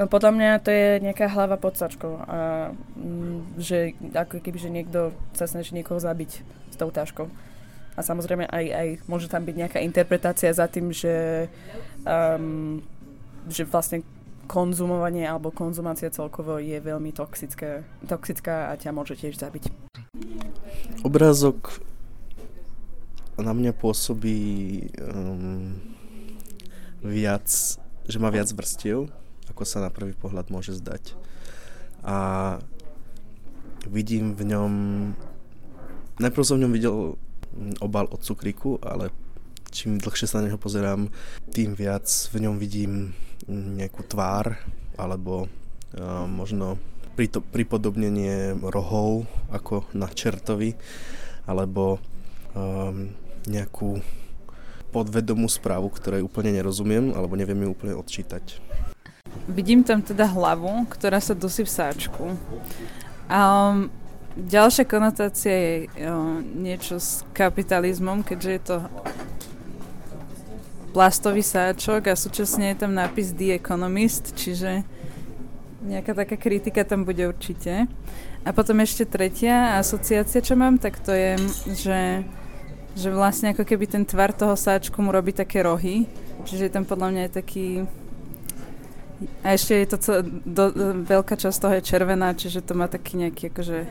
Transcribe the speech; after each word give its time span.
No 0.00 0.08
podľa 0.08 0.32
mňa 0.32 0.50
to 0.64 0.70
je 0.72 0.88
nejaká 1.04 1.28
hlava 1.28 1.60
pod 1.60 1.76
sačkou. 1.76 2.24
A, 2.24 2.72
mm, 2.96 3.60
že 3.60 3.92
ako 4.16 4.40
keby, 4.40 4.58
že 4.58 4.72
niekto 4.72 5.12
sa 5.36 5.44
snaží 5.44 5.76
niekoho 5.76 6.00
zabiť 6.00 6.30
s 6.72 6.76
tou 6.80 6.88
taškou. 6.88 7.28
A 7.92 8.00
samozrejme 8.00 8.48
aj, 8.48 8.64
aj 8.72 8.88
môže 9.04 9.28
tam 9.28 9.44
byť 9.44 9.52
nejaká 9.52 9.78
interpretácia 9.84 10.48
za 10.48 10.64
tým, 10.64 10.96
že, 10.96 11.48
um, 12.08 12.80
že 13.52 13.68
vlastne 13.68 14.00
konzumovanie 14.48 15.28
alebo 15.28 15.52
konzumácia 15.52 16.08
celkovo 16.08 16.56
je 16.56 16.80
veľmi 16.80 17.12
toxické, 17.12 17.84
toxická 18.08 18.72
a 18.72 18.80
ťa 18.80 18.96
môže 18.96 19.12
tiež 19.20 19.36
zabiť. 19.36 19.68
Obrázok 21.04 21.84
na 23.36 23.52
mňa 23.52 23.76
pôsobí 23.76 24.40
um, 25.04 25.76
viac, 27.04 27.48
že 28.08 28.16
má 28.16 28.32
viac 28.32 28.48
vrstiev, 28.52 29.12
ako 29.52 29.68
sa 29.68 29.84
na 29.84 29.92
prvý 29.92 30.16
pohľad 30.16 30.48
môže 30.48 30.72
zdať. 30.72 31.12
A 32.02 32.16
vidím 33.86 34.32
v 34.32 34.48
ňom, 34.48 34.72
najprv 36.18 36.44
som 36.44 36.56
v 36.58 36.64
ňom 36.66 36.72
videl 36.72 36.96
obal 37.84 38.08
od 38.08 38.24
cukríku, 38.24 38.80
ale 38.80 39.12
čím 39.72 40.00
dlhšie 40.00 40.26
sa 40.28 40.40
na 40.40 40.48
neho 40.48 40.60
pozerám, 40.60 41.12
tým 41.52 41.76
viac 41.76 42.08
v 42.32 42.36
ňom 42.48 42.56
vidím 42.56 43.12
nejakú 43.48 44.04
tvár 44.06 44.56
alebo 44.96 45.48
uh, 45.48 46.24
možno 46.28 46.78
pripodobnenie 47.52 48.56
rohov 48.60 49.28
ako 49.52 49.84
na 49.92 50.08
čertovi 50.08 50.72
alebo 51.44 52.00
um, 52.56 53.12
nejakú 53.44 54.00
podvedomú 54.92 55.48
správu, 55.48 55.88
ktorej 55.92 56.24
úplne 56.24 56.52
nerozumiem 56.52 57.12
alebo 57.16 57.36
neviem 57.36 57.64
ju 57.64 57.68
úplne 57.72 57.94
odčítať. 57.96 58.60
Vidím 59.48 59.82
tam 59.82 60.02
teda 60.02 60.26
hlavu, 60.30 60.86
ktorá 60.86 61.18
sa 61.18 61.34
dusí 61.34 61.66
v 61.66 61.70
sáčku. 61.70 62.24
Um, 63.26 63.90
ďalšia 64.38 64.84
konotácia 64.86 65.54
je 65.54 65.74
um, 66.04 66.42
niečo 66.62 67.02
s 67.02 67.26
kapitalizmom, 67.34 68.22
keďže 68.22 68.50
je 68.50 68.62
to 68.62 68.76
plastový 70.92 71.40
sáčok 71.42 72.12
a 72.12 72.14
súčasne 72.14 72.70
je 72.70 72.86
tam 72.86 72.92
nápis 72.92 73.32
The 73.32 73.56
Economist, 73.56 74.36
čiže 74.36 74.84
nejaká 75.82 76.14
taká 76.14 76.36
kritika 76.38 76.86
tam 76.86 77.02
bude 77.02 77.26
určite. 77.26 77.90
A 78.46 78.50
potom 78.54 78.78
ešte 78.78 79.08
tretia 79.08 79.80
asociácia, 79.80 80.44
čo 80.44 80.54
mám, 80.54 80.78
tak 80.78 81.02
to 81.02 81.10
je, 81.10 81.38
že 81.72 82.00
že 82.92 83.08
vlastne 83.08 83.56
ako 83.56 83.64
keby 83.64 83.88
ten 83.88 84.04
tvar 84.04 84.36
toho 84.36 84.52
sáčku 84.52 85.00
mu 85.00 85.16
robí 85.16 85.32
také 85.32 85.64
rohy, 85.64 86.04
čiže 86.44 86.68
je 86.68 86.72
tam 86.76 86.84
podľa 86.84 87.08
mňa 87.08 87.20
aj 87.24 87.32
taký 87.32 87.66
a 89.44 89.54
ešte 89.54 89.72
je 89.74 89.88
to 89.88 89.98
celé, 89.98 90.20
do, 90.46 90.64
do, 90.72 90.86
veľká 91.06 91.34
časť 91.38 91.58
toho 91.58 91.74
je 91.78 91.88
červená, 91.88 92.34
čiže 92.34 92.64
to 92.64 92.72
má 92.74 92.86
taký 92.86 93.20
nejaký 93.20 93.50
akože 93.52 93.86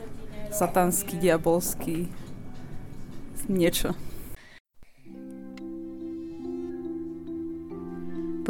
satanský, 0.52 1.16
diabolský 1.16 2.12
niečo. 3.48 3.96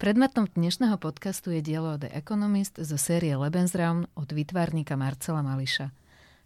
Predmetom 0.00 0.48
dnešného 0.56 0.96
podcastu 0.96 1.52
je 1.52 1.60
dielo 1.60 1.92
The 2.00 2.08
Economist 2.16 2.80
zo 2.80 2.96
série 2.96 3.36
Lebensraum 3.36 4.08
od 4.16 4.32
výtvarníka 4.32 4.96
Marcela 4.96 5.44
Mališa. 5.44 5.92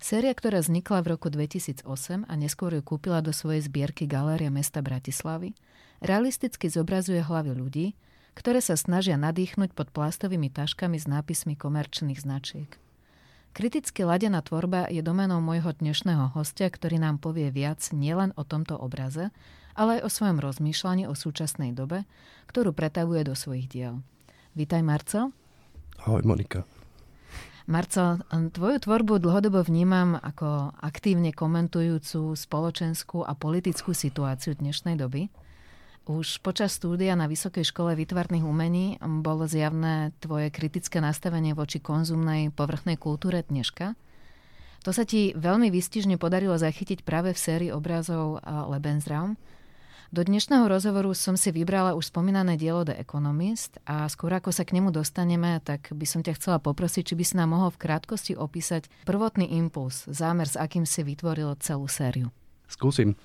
Séria, 0.02 0.34
ktorá 0.34 0.58
vznikla 0.58 1.06
v 1.06 1.14
roku 1.14 1.30
2008 1.30 1.86
a 2.26 2.34
neskôr 2.34 2.74
ju 2.74 2.82
kúpila 2.82 3.22
do 3.22 3.30
svojej 3.30 3.62
zbierky 3.62 4.10
Galéria 4.10 4.50
mesta 4.50 4.82
Bratislavy, 4.82 5.54
realisticky 6.02 6.66
zobrazuje 6.66 7.22
hlavy 7.22 7.54
ľudí, 7.54 7.86
ktoré 8.34 8.58
sa 8.58 8.74
snažia 8.74 9.14
nadýchnuť 9.14 9.70
pod 9.70 9.94
plastovými 9.94 10.50
taškami 10.50 10.98
s 10.98 11.06
nápismi 11.06 11.54
komerčných 11.54 12.18
značiek. 12.26 12.66
Kriticky 13.54 14.02
ladená 14.02 14.42
tvorba 14.42 14.90
je 14.90 14.98
domenou 14.98 15.38
môjho 15.38 15.70
dnešného 15.78 16.34
hostia, 16.34 16.66
ktorý 16.66 16.98
nám 16.98 17.22
povie 17.22 17.54
viac 17.54 17.86
nielen 17.94 18.34
o 18.34 18.42
tomto 18.42 18.74
obraze, 18.74 19.30
ale 19.74 20.00
aj 20.00 20.06
o 20.06 20.10
svojom 20.10 20.38
rozmýšľaní 20.38 21.10
o 21.10 21.14
súčasnej 21.14 21.74
dobe, 21.74 22.06
ktorú 22.50 22.74
pretavuje 22.74 23.26
do 23.26 23.34
svojich 23.34 23.66
diel. 23.70 24.02
Vítaj, 24.54 24.86
Marcel. 24.86 25.34
Ahoj, 26.02 26.22
Monika. 26.22 26.62
Marcel, 27.64 28.20
tvoju 28.28 28.76
tvorbu 28.76 29.24
dlhodobo 29.24 29.64
vnímam 29.64 30.20
ako 30.20 30.76
aktívne 30.78 31.32
komentujúcu 31.32 32.36
spoločenskú 32.36 33.24
a 33.24 33.32
politickú 33.32 33.96
situáciu 33.96 34.52
dnešnej 34.52 35.00
doby. 35.00 35.32
Už 36.04 36.44
počas 36.44 36.76
štúdia 36.76 37.16
na 37.16 37.24
Vysokej 37.24 37.64
škole 37.64 37.96
výtvarných 37.96 38.44
umení 38.44 39.00
bolo 39.00 39.48
zjavné 39.48 40.12
tvoje 40.20 40.52
kritické 40.52 41.00
nastavenie 41.00 41.56
voči 41.56 41.80
konzumnej 41.80 42.52
povrchnej 42.52 43.00
kultúre 43.00 43.40
dneška. 43.40 43.96
To 44.84 44.92
sa 44.92 45.08
ti 45.08 45.32
veľmi 45.32 45.72
výstižne 45.72 46.20
podarilo 46.20 46.60
zachytiť 46.60 47.08
práve 47.08 47.32
v 47.32 47.40
sérii 47.40 47.70
obrazov 47.72 48.44
Lebensraum, 48.44 49.40
do 50.14 50.22
dnešného 50.22 50.70
rozhovoru 50.70 51.10
som 51.10 51.34
si 51.34 51.50
vybrala 51.50 51.98
už 51.98 52.14
spomínané 52.14 52.54
dielo 52.54 52.86
The 52.86 52.94
Economist 53.02 53.82
a 53.82 54.06
skôr 54.06 54.30
ako 54.30 54.54
sa 54.54 54.62
k 54.62 54.78
nemu 54.78 54.94
dostaneme, 54.94 55.58
tak 55.58 55.90
by 55.90 56.06
som 56.06 56.22
ťa 56.22 56.38
chcela 56.38 56.62
poprosiť, 56.62 57.02
či 57.10 57.14
by 57.18 57.24
si 57.26 57.34
nám 57.34 57.50
mohol 57.50 57.74
v 57.74 57.82
krátkosti 57.82 58.38
opísať 58.38 58.86
prvotný 59.10 59.50
impuls, 59.58 60.06
zámer, 60.06 60.46
s 60.46 60.54
akým 60.54 60.86
si 60.86 61.02
vytvoril 61.02 61.58
celú 61.58 61.90
sériu. 61.90 62.30
Skúsim. 62.70 63.18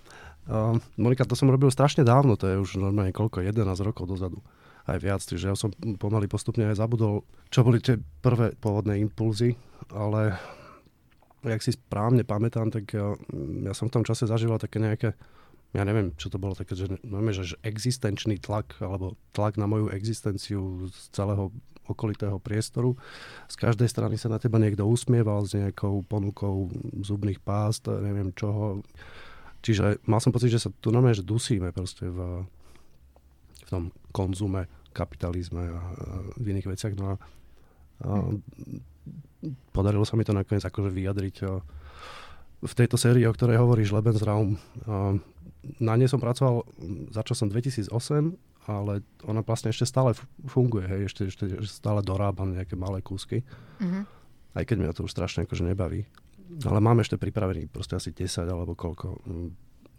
Uh, 0.49 0.81
Monika, 0.97 1.29
to 1.29 1.37
som 1.37 1.53
robil 1.53 1.69
strašne 1.69 2.01
dávno, 2.01 2.33
to 2.33 2.49
je 2.49 2.57
už 2.57 2.81
normálne 2.81 3.13
koľko, 3.13 3.45
11 3.45 3.69
rokov 3.85 4.09
dozadu 4.09 4.41
aj 4.89 4.97
viac, 4.97 5.21
čiže 5.21 5.53
ja 5.53 5.53
som 5.53 5.69
pomaly 6.01 6.25
postupne 6.25 6.73
aj 6.73 6.81
zabudol, 6.81 7.21
čo 7.53 7.61
boli 7.61 7.77
tie 7.77 8.01
prvé 8.01 8.57
pôvodné 8.57 8.97
impulzy, 8.97 9.53
ale 9.93 10.41
jak 11.45 11.61
si 11.61 11.77
správne 11.77 12.25
pamätám, 12.25 12.73
tak 12.73 12.89
ja, 12.89 13.13
ja 13.61 13.77
som 13.77 13.93
v 13.93 14.01
tom 14.01 14.01
čase 14.01 14.25
zažíval 14.25 14.57
také 14.57 14.81
nejaké 14.81 15.13
ja 15.69 15.85
neviem, 15.85 16.17
čo 16.17 16.33
to 16.33 16.41
bolo 16.41 16.57
také, 16.57 16.73
že, 16.73 16.89
máme, 17.05 17.29
že 17.29 17.53
existenčný 17.61 18.41
tlak 18.41 18.81
alebo 18.81 19.13
tlak 19.37 19.53
na 19.61 19.69
moju 19.69 19.93
existenciu 19.93 20.89
z 20.89 21.13
celého 21.13 21.53
okolitého 21.85 22.37
priestoru. 22.41 22.97
Z 23.49 23.57
každej 23.57 23.89
strany 23.89 24.15
sa 24.17 24.29
na 24.29 24.37
teba 24.37 24.61
niekto 24.61 24.85
usmieval 24.85 25.45
s 25.45 25.57
nejakou 25.57 26.05
ponukou 26.05 26.69
zubných 27.01 27.41
pást, 27.41 27.89
neviem 27.89 28.33
čoho. 28.33 28.85
Čiže 29.65 30.01
mal 30.05 30.21
som 30.21 30.33
pocit, 30.33 30.53
že 30.53 30.61
sa 30.61 30.69
tu 30.69 30.93
normálne, 30.93 31.17
že 31.17 31.25
dusíme 31.25 31.73
proste 31.73 32.07
v, 32.09 32.45
v 33.65 33.69
tom 33.69 33.93
konzume, 34.13 34.69
kapitalizme 34.93 35.69
a, 35.69 35.81
a 35.81 35.81
v 36.37 36.45
iných 36.53 36.69
veciach. 36.69 36.93
No 36.97 37.13
a, 37.13 37.15
a 38.05 38.09
podarilo 39.73 40.05
sa 40.05 40.17
mi 40.17 40.25
to 40.25 40.33
nakoniec 40.33 40.65
akože 40.65 40.89
vyjadriť 40.93 41.35
v 42.59 42.73
tejto 42.75 42.99
sérii, 42.99 43.23
o 43.23 43.35
ktorej 43.35 43.59
hovoríš, 43.59 43.95
Lebensraum. 43.95 44.59
Na 45.79 45.99
nej 45.99 46.07
som 46.07 46.23
pracoval, 46.23 46.63
začal 47.11 47.35
som 47.35 47.47
2008, 47.51 47.91
ale 48.69 49.01
ona 49.25 49.41
vlastne 49.41 49.73
ešte 49.73 49.83
stále 49.89 50.13
funguje, 50.45 50.85
hej, 50.85 51.01
ešte, 51.09 51.21
ešte, 51.27 51.45
stále 51.65 52.05
dorábam 52.05 52.53
nejaké 52.53 52.77
malé 52.77 53.01
kúsky. 53.01 53.41
Mm-hmm. 53.81 54.03
Aj 54.55 54.63
keď 54.63 54.75
mňa 54.79 54.95
to 54.95 55.05
už 55.09 55.11
strašne 55.11 55.43
akože 55.43 55.65
nebaví. 55.65 56.05
Ale 56.65 56.81
máme 56.81 57.05
ešte 57.05 57.17
pripravený 57.17 57.69
proste 57.69 57.97
asi 57.97 58.09
10 58.09 58.45
alebo 58.49 58.73
koľko 58.73 59.21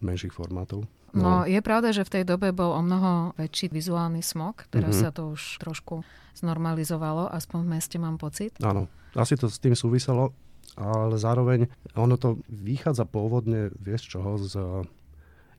menších 0.02 0.34
formátov. 0.34 0.88
No. 1.12 1.22
no 1.22 1.32
je 1.46 1.60
pravda, 1.60 1.90
že 1.90 2.06
v 2.06 2.20
tej 2.20 2.24
dobe 2.26 2.50
bol 2.54 2.72
o 2.74 2.82
mnoho 2.82 3.36
väčší 3.36 3.70
vizuálny 3.70 4.22
smog, 4.22 4.66
teraz 4.70 4.98
mm-hmm. 4.98 5.10
sa 5.10 5.14
to 5.14 5.34
už 5.34 5.60
trošku 5.60 6.02
znormalizovalo, 6.38 7.30
aspoň 7.30 7.58
v 7.66 7.68
meste 7.68 7.96
mám 7.98 8.16
pocit. 8.16 8.56
Áno, 8.62 8.86
asi 9.14 9.34
to 9.34 9.50
s 9.50 9.58
tým 9.58 9.74
súviselo, 9.74 10.32
ale 10.78 11.18
zároveň 11.18 11.66
ono 11.98 12.14
to 12.14 12.38
vychádza 12.46 13.04
pôvodne, 13.04 13.74
vieš 13.76 14.16
čoho, 14.16 14.38
z 14.38 14.54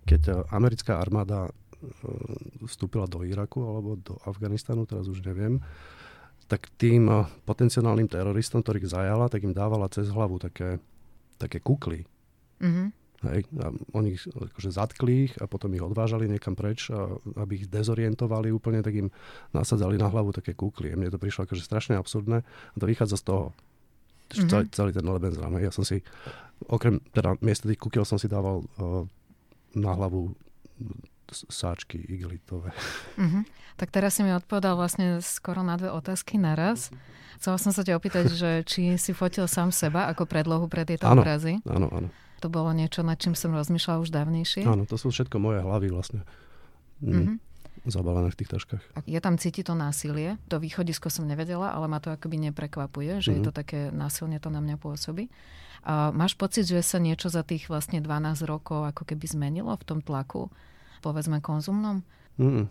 keď 0.05 0.47
americká 0.49 0.97
armáda 0.97 1.47
e, 1.47 1.51
vstúpila 2.65 3.05
do 3.05 3.21
Iraku 3.21 3.61
alebo 3.61 3.97
do 3.97 4.17
Afganistanu, 4.25 4.89
teraz 4.89 5.05
už 5.07 5.21
neviem, 5.25 5.61
tak 6.51 6.67
tým 6.75 7.07
e, 7.07 7.23
potenciálnym 7.47 8.11
teroristom, 8.11 8.65
ktorých 8.65 8.91
zajala, 8.91 9.31
tak 9.31 9.45
im 9.45 9.55
dávala 9.55 9.87
cez 9.87 10.09
hlavu 10.11 10.41
také, 10.41 10.81
také 11.39 11.63
kukly. 11.63 12.03
Mm-hmm. 12.59 12.87
Hej, 13.21 13.45
a 13.61 13.69
oni 13.93 14.17
ich 14.17 14.25
akože 14.25 14.73
zatkli 14.73 15.29
ich 15.29 15.33
a 15.37 15.45
potom 15.45 15.69
ich 15.77 15.85
odvážali 15.85 16.25
niekam 16.25 16.57
preč, 16.57 16.89
a, 16.89 17.05
aby 17.37 17.61
ich 17.61 17.65
dezorientovali 17.69 18.49
úplne, 18.49 18.81
tak 18.81 18.97
im 18.97 19.13
nasadzali 19.53 19.95
na 19.95 20.09
hlavu 20.09 20.33
také 20.33 20.57
kúkly. 20.57 20.89
A 20.89 20.97
mne 20.97 21.13
to 21.13 21.21
prišlo 21.21 21.45
akože 21.45 21.61
strašne 21.61 21.95
absurdné 22.01 22.41
a 22.41 22.75
to 22.75 22.85
vychádza 22.89 23.21
z 23.21 23.25
toho. 23.29 23.45
Mm-hmm. 24.31 24.49
Celý, 24.49 24.65
celý 24.71 24.91
ten 24.95 25.05
Lebensraum. 25.05 25.59
Ja 25.59 25.75
som 25.75 25.83
si, 25.83 26.01
okrem, 26.65 27.03
teda 27.11 27.35
miesto 27.43 27.67
tých 27.67 27.77
kúkiel 27.77 28.07
som 28.07 28.15
si 28.15 28.31
dával 28.31 28.63
uh, 28.79 29.03
na 29.75 29.91
hlavu 29.95 30.35
sáčky 31.31 31.95
igelitové. 32.11 32.75
Mm-hmm. 33.15 33.43
Tak 33.79 33.87
teraz 33.89 34.19
si 34.19 34.21
mi 34.21 34.35
odpovedal 34.35 34.75
vlastne 34.75 35.23
skoro 35.23 35.63
na 35.63 35.79
dve 35.79 35.89
otázky 35.89 36.35
naraz. 36.35 36.91
Chcela 37.39 37.57
som 37.57 37.71
sa 37.71 37.81
ťa 37.81 37.97
opýtať, 37.97 38.25
že 38.29 38.49
či 38.67 38.99
si 38.99 39.15
fotil 39.15 39.47
sám 39.47 39.71
seba 39.71 40.11
ako 40.11 40.27
predlohu 40.27 40.67
pre 40.67 40.83
tieto 40.83 41.07
áno, 41.07 41.23
obrazy. 41.23 41.63
Áno, 41.65 41.87
áno. 41.89 42.11
To 42.43 42.47
bolo 42.51 42.69
niečo, 42.75 43.01
nad 43.01 43.17
čím 43.17 43.33
som 43.33 43.55
rozmýšľala 43.55 44.03
už 44.03 44.11
dávnejšie. 44.11 44.67
Áno, 44.67 44.83
to 44.85 44.99
sú 44.99 45.09
všetko 45.09 45.39
moje 45.39 45.63
hlavy 45.63 45.87
vlastne. 45.89 46.21
Mm. 47.01 47.09
Mm-hmm. 47.09 47.37
Zabalené 47.81 48.29
v 48.29 48.37
tých 48.37 48.51
taškách. 48.53 48.83
Je 49.09 49.17
tam 49.17 49.41
cíti 49.41 49.65
to 49.65 49.73
násilie. 49.73 50.37
To 50.53 50.61
východisko 50.61 51.09
som 51.09 51.25
nevedela, 51.25 51.73
ale 51.73 51.89
ma 51.89 51.97
to 51.97 52.13
akoby 52.13 52.37
neprekvapuje, 52.51 53.25
že 53.25 53.33
mm-hmm. 53.33 53.37
je 53.41 53.41
to 53.41 53.51
také 53.51 53.79
násilne 53.89 54.37
to 54.37 54.53
na 54.53 54.61
mňa 54.61 54.77
pôsobí. 54.77 55.33
A 55.81 56.13
máš 56.13 56.37
pocit, 56.37 56.69
že 56.69 56.85
sa 56.85 57.01
niečo 57.01 57.33
za 57.33 57.41
tých 57.41 57.65
vlastne 57.65 57.97
12 57.97 58.45
rokov 58.45 58.85
ako 58.85 59.01
keby 59.01 59.25
zmenilo 59.25 59.73
v 59.73 59.83
tom 59.87 59.99
tlaku, 60.05 60.53
povedzme 61.01 61.41
konzumnom? 61.41 62.05
Mm. 62.37 62.69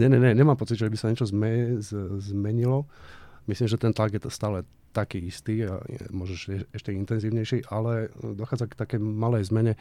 Nie, 0.00 0.08
nie, 0.08 0.16
nie, 0.16 0.32
nemám 0.32 0.56
pocit, 0.56 0.80
že 0.80 0.88
by 0.88 0.96
sa 0.96 1.12
niečo 1.12 1.28
zme, 1.28 1.76
z, 1.84 1.92
zmenilo. 2.24 2.88
Myslím, 3.44 3.68
že 3.68 3.76
ten 3.76 3.92
tlak 3.92 4.16
je 4.16 4.24
to 4.24 4.32
stále 4.32 4.64
taký 4.96 5.20
istý 5.28 5.68
a 5.68 5.84
môžeš 6.10 6.66
ešte 6.72 6.90
intenzívnejší, 6.96 7.68
ale 7.68 8.08
dochádza 8.16 8.72
k 8.72 8.78
také 8.78 8.96
malej 8.96 9.52
zmene, 9.52 9.76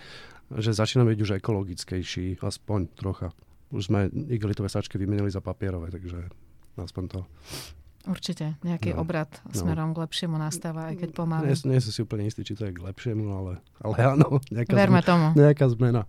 že 0.52 0.76
začína 0.76 1.08
byť 1.08 1.20
už 1.24 1.32
ekologickejší, 1.40 2.44
aspoň 2.44 2.80
trocha. 3.00 3.32
Už 3.70 3.90
sme 3.90 4.10
igelitové 4.10 4.70
sačky 4.70 4.98
vymenili 4.98 5.30
za 5.30 5.42
papierové, 5.42 5.94
takže 5.94 6.30
aspoň 6.78 7.04
to. 7.10 7.22
Určite, 8.08 8.56
nejaký 8.64 8.96
no, 8.96 9.04
obrad 9.04 9.30
no. 9.44 9.54
smerom 9.54 9.92
k 9.92 10.02
lepšiemu 10.08 10.40
nastáva, 10.40 10.90
aj 10.90 11.04
keď 11.04 11.10
pomaly. 11.14 11.52
Nie, 11.52 11.78
nie 11.78 11.84
som 11.84 11.92
si 11.92 12.00
úplne 12.00 12.26
istý, 12.26 12.48
či 12.48 12.56
to 12.56 12.66
je 12.66 12.74
k 12.74 12.80
lepšiemu, 12.80 13.28
ale, 13.28 13.54
ale 13.84 13.96
áno, 14.16 14.40
nejaká, 14.50 14.72
Verme 14.72 15.04
zmena, 15.04 15.10
tomu. 15.10 15.28
nejaká 15.36 15.66
zmena. 15.70 16.02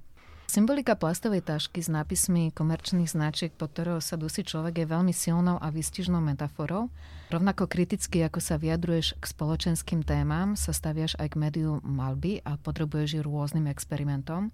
Symbolika 0.51 0.99
plastovej 0.99 1.47
tašky 1.47 1.79
s 1.79 1.87
nápismi 1.87 2.51
komerčných 2.51 3.07
značiek, 3.07 3.55
pod 3.55 3.71
ktorého 3.71 4.03
sa 4.03 4.19
dusí 4.19 4.43
človek, 4.43 4.83
je 4.83 4.87
veľmi 4.91 5.15
silnou 5.15 5.63
a 5.63 5.71
výstižnou 5.71 6.19
metaforou. 6.19 6.91
Rovnako 7.31 7.71
kriticky, 7.71 8.27
ako 8.27 8.43
sa 8.43 8.59
vyjadruješ 8.59 9.15
k 9.15 9.25
spoločenským 9.31 10.03
témam, 10.03 10.59
sa 10.59 10.75
staviaš 10.75 11.15
aj 11.23 11.35
k 11.35 11.39
médiu 11.39 11.79
malby 11.87 12.43
a 12.43 12.59
podrobuješ 12.59 13.19
ju 13.19 13.23
rôznym 13.23 13.71
experimentom. 13.71 14.51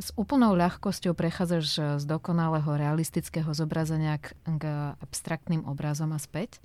S 0.00 0.16
úplnou 0.16 0.56
ľahkosťou 0.56 1.12
prechádzaš 1.12 2.00
z 2.00 2.04
dokonalého 2.08 2.72
realistického 2.72 3.52
zobrazenia 3.52 4.16
k, 4.16 4.32
k 4.48 4.96
abstraktným 4.96 5.68
obrazom 5.68 6.16
a 6.16 6.18
späť. 6.18 6.56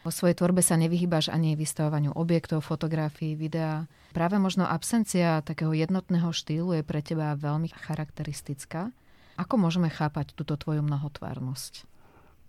Vo 0.00 0.08
svojej 0.08 0.32
tvorbe 0.32 0.64
sa 0.64 0.80
nevyhýbaš 0.80 1.28
ani 1.28 1.60
vystavovaniu 1.60 2.16
objektov, 2.16 2.64
fotografií, 2.64 3.36
videa. 3.36 3.84
Práve 4.16 4.40
možno 4.40 4.64
absencia 4.64 5.44
takého 5.44 5.76
jednotného 5.76 6.32
štýlu 6.32 6.80
je 6.80 6.82
pre 6.82 7.04
teba 7.04 7.36
veľmi 7.36 7.68
charakteristická. 7.68 8.96
Ako 9.36 9.60
môžeme 9.60 9.92
chápať 9.92 10.32
túto 10.32 10.56
tvoju 10.56 10.80
mnohotvárnosť? 10.80 11.84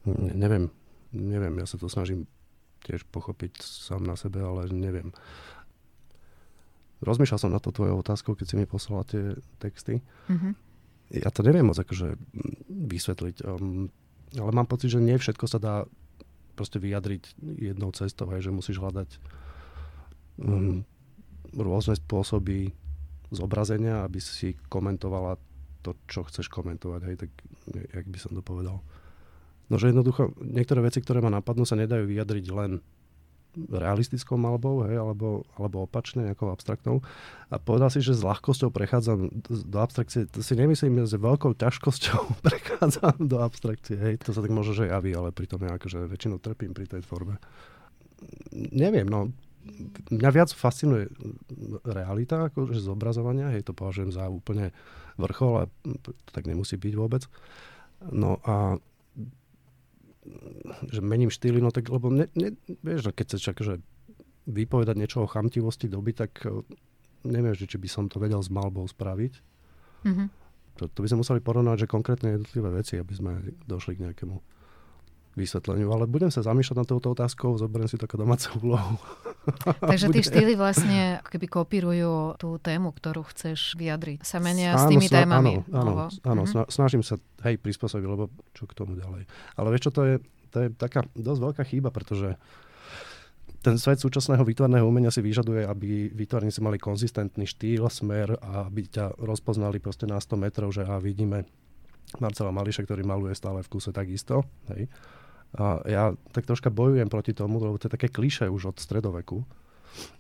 Ne, 0.08 0.32
neviem. 0.32 0.72
Neviem, 1.12 1.60
ja 1.60 1.68
sa 1.68 1.76
to 1.76 1.92
snažím 1.92 2.24
tiež 2.88 3.04
pochopiť 3.12 3.60
sám 3.60 4.08
na 4.08 4.16
sebe, 4.16 4.40
ale 4.40 4.72
neviem. 4.72 5.12
Rozmýšľal 7.02 7.40
som 7.42 7.54
na 7.54 7.58
to 7.58 7.74
tvojou 7.74 7.98
otázkou, 8.02 8.38
keď 8.38 8.46
si 8.46 8.56
mi 8.62 8.70
poslala 8.70 9.02
tie 9.10 9.34
texty. 9.58 10.06
Mm-hmm. 10.30 10.54
Ja 11.22 11.34
to 11.34 11.42
neviem 11.44 11.68
moc 11.68 11.76
akože 11.76 12.16
vysvetliť, 12.70 13.44
um, 13.44 13.92
ale 14.38 14.52
mám 14.54 14.70
pocit, 14.70 14.94
že 14.94 15.04
nie 15.04 15.18
všetko 15.18 15.46
sa 15.50 15.60
dá 15.60 15.76
proste 16.56 16.80
vyjadriť 16.80 17.36
jednou 17.58 17.92
cestou, 17.92 18.30
aj, 18.32 18.48
že 18.48 18.56
musíš 18.56 18.78
hľadať 18.80 19.10
um, 20.46 20.86
rôzne 21.58 21.98
spôsoby 22.00 22.72
zobrazenia, 23.32 24.06
aby 24.06 24.20
si 24.22 24.56
komentovala 24.70 25.36
to, 25.82 25.98
čo 26.06 26.24
chceš 26.30 26.48
komentovať, 26.48 27.02
hej, 27.10 27.16
tak 27.18 27.32
jak 27.74 28.06
by 28.06 28.20
som 28.22 28.32
to 28.38 28.46
povedal. 28.46 28.86
No, 29.72 29.80
že 29.80 29.90
jednoducho 29.90 30.36
niektoré 30.44 30.84
veci, 30.84 31.00
ktoré 31.00 31.24
ma 31.24 31.32
napadnú, 31.32 31.64
sa 31.64 31.80
nedajú 31.80 32.06
vyjadriť 32.06 32.46
len 32.52 32.84
realistickou 33.56 34.40
malbou, 34.40 34.88
hej, 34.88 34.96
alebo, 35.00 35.44
alebo 35.60 35.84
opačne, 35.84 36.24
nejakou 36.24 36.52
abstraktnou. 36.52 37.04
A 37.52 37.60
povedal 37.60 37.92
si, 37.92 38.00
že 38.00 38.16
s 38.16 38.24
ľahkosťou 38.24 38.72
prechádzam 38.72 39.44
do 39.48 39.78
abstrakcie. 39.80 40.28
To 40.32 40.40
si 40.40 40.56
nemyslím, 40.56 41.04
že 41.04 41.16
s 41.16 41.20
veľkou 41.20 41.60
ťažkosťou 41.60 42.22
prechádzam 42.48 43.28
do 43.28 43.38
abstrakcie. 43.44 44.00
Hej. 44.00 44.24
To 44.28 44.32
sa 44.32 44.40
tak 44.40 44.56
možno, 44.56 44.72
že 44.72 44.92
javí, 44.92 45.12
ale 45.12 45.36
pritom 45.36 45.60
ja 45.64 45.76
akože 45.76 46.08
väčšinou 46.08 46.40
trpím 46.40 46.72
pri 46.72 46.88
tej 46.88 47.04
tvorbe. 47.04 47.36
Neviem, 48.56 49.08
no. 49.10 49.36
Mňa 50.10 50.30
viac 50.34 50.50
fascinuje 50.56 51.12
realita, 51.86 52.50
akože 52.50 52.82
zobrazovania. 52.82 53.54
Hej, 53.54 53.70
to 53.70 53.78
považujem 53.78 54.10
za 54.10 54.26
úplne 54.32 54.74
vrchol 55.20 55.54
a 55.54 55.64
to 56.02 56.16
tak 56.32 56.48
nemusí 56.48 56.80
byť 56.80 56.94
vôbec. 56.98 57.28
No 58.10 58.42
a 58.42 58.82
že 60.90 61.02
mením 61.02 61.34
štýly, 61.34 61.58
no 61.62 61.74
tak, 61.74 61.90
lebo 61.90 62.14
ne, 62.14 62.30
ne, 62.38 62.54
vieš, 62.86 63.10
keď 63.12 63.26
chceš 63.34 63.54
akože 63.58 63.74
vypovedať 64.46 64.96
niečo 64.98 65.26
o 65.26 65.30
chamtivosti 65.30 65.90
doby, 65.90 66.14
tak 66.14 66.46
e, 66.46 66.62
neviem, 67.26 67.54
že 67.58 67.66
či 67.66 67.78
by 67.82 67.90
som 67.90 68.06
to 68.06 68.22
vedel 68.22 68.42
s 68.42 68.50
malbou 68.50 68.86
spraviť. 68.86 69.34
Mm-hmm. 70.06 70.28
To, 70.82 70.84
to 70.90 71.00
by 71.02 71.08
sme 71.10 71.22
museli 71.26 71.42
porovnať, 71.42 71.86
že 71.86 71.92
konkrétne 71.92 72.38
jednotlivé 72.38 72.70
veci, 72.74 72.98
aby 72.98 73.14
sme 73.14 73.32
došli 73.66 73.98
k 73.98 74.04
nejakému 74.10 74.36
vysvetleniu. 75.36 75.88
Ale 75.92 76.08
budem 76.08 76.28
sa 76.28 76.44
zamýšľať 76.44 76.78
nad 76.84 76.88
touto 76.88 77.16
otázkou, 77.16 77.56
zoberiem 77.56 77.88
si 77.88 77.96
takú 77.96 78.20
domácu 78.20 78.52
úlohu. 78.60 78.96
Takže 79.92 80.12
tie 80.12 80.24
štýly 80.24 80.54
vlastne 80.60 81.24
keby 81.28 81.48
kopírujú 81.48 82.38
tú 82.38 82.60
tému, 82.60 82.92
ktorú 82.92 83.26
chceš 83.32 83.74
vyjadriť. 83.80 84.22
Sa 84.22 84.44
menia 84.44 84.76
áno, 84.76 84.82
s 84.82 84.84
tými 84.92 85.08
sna- 85.08 85.24
témami. 85.24 85.54
Áno, 85.72 85.92
áno, 85.96 86.08
áno 86.12 86.42
uh-huh. 86.46 86.68
snažím 86.68 87.02
sa 87.02 87.18
hej, 87.48 87.58
prispôsobiť, 87.58 88.06
lebo 88.06 88.30
čo 88.52 88.68
k 88.68 88.74
tomu 88.76 89.00
ďalej. 89.00 89.26
Ale 89.56 89.68
vieš 89.72 89.90
čo, 89.90 89.92
to 89.96 90.02
je, 90.06 90.16
to 90.52 90.58
je 90.66 90.70
taká 90.76 91.08
dosť 91.16 91.40
veľká 91.42 91.64
chyba, 91.66 91.90
pretože 91.90 92.36
ten 93.62 93.78
svet 93.78 94.02
súčasného 94.02 94.42
výtvarného 94.42 94.82
umenia 94.82 95.14
si 95.14 95.22
vyžaduje, 95.22 95.70
aby 95.70 96.10
výtvarníci 96.10 96.66
mali 96.66 96.82
konzistentný 96.82 97.46
štýl, 97.46 97.86
smer 97.94 98.34
a 98.42 98.66
aby 98.66 98.90
ťa 98.90 99.22
rozpoznali 99.22 99.78
proste 99.78 100.10
na 100.10 100.18
100 100.18 100.34
metrov, 100.42 100.74
že 100.74 100.82
a 100.82 100.98
vidíme 100.98 101.46
Marcela 102.18 102.50
Mališa, 102.50 102.84
ktorý 102.84 103.06
maluje 103.06 103.38
stále 103.38 103.62
v 103.62 103.72
kuse 103.72 103.94
takisto. 103.94 104.44
Hej. 104.74 104.90
A 105.60 105.84
ja 105.84 106.04
tak 106.32 106.48
troška 106.48 106.72
bojujem 106.72 107.12
proti 107.12 107.36
tomu, 107.36 107.60
lebo 107.60 107.76
to 107.76 107.92
je 107.92 107.96
také 108.00 108.08
kliše 108.08 108.48
už 108.48 108.72
od 108.72 108.78
stredoveku, 108.80 109.44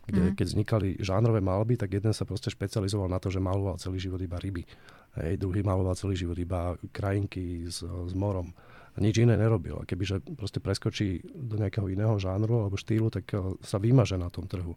kde 0.03 0.21
mm. 0.31 0.35
keď 0.35 0.45
vznikali 0.47 0.87
žánrové 0.99 1.39
malby, 1.39 1.79
tak 1.79 1.95
jeden 1.95 2.11
sa 2.11 2.27
proste 2.27 2.51
špecializoval 2.51 3.07
na 3.07 3.19
to, 3.23 3.31
že 3.31 3.39
maloval 3.39 3.79
celý 3.79 3.95
život 3.95 4.19
iba 4.19 4.35
ryby. 4.35 4.67
Hej, 5.15 5.39
druhý 5.39 5.63
maloval 5.63 5.95
celý 5.95 6.19
život 6.19 6.35
iba 6.39 6.75
krajinky 6.91 7.67
s, 7.67 7.83
s 7.83 8.13
morom. 8.15 8.51
A 8.91 8.97
nič 8.99 9.23
iné 9.23 9.39
nerobil. 9.39 9.79
A 9.79 9.87
kebyže 9.87 10.19
proste 10.35 10.59
preskočí 10.59 11.23
do 11.31 11.55
nejakého 11.55 11.87
iného 11.87 12.15
žánru 12.19 12.67
alebo 12.67 12.75
štýlu, 12.75 13.07
tak 13.07 13.31
eh, 13.31 13.39
sa 13.63 13.79
vymaže 13.79 14.19
na 14.19 14.27
tom 14.27 14.47
trhu. 14.47 14.75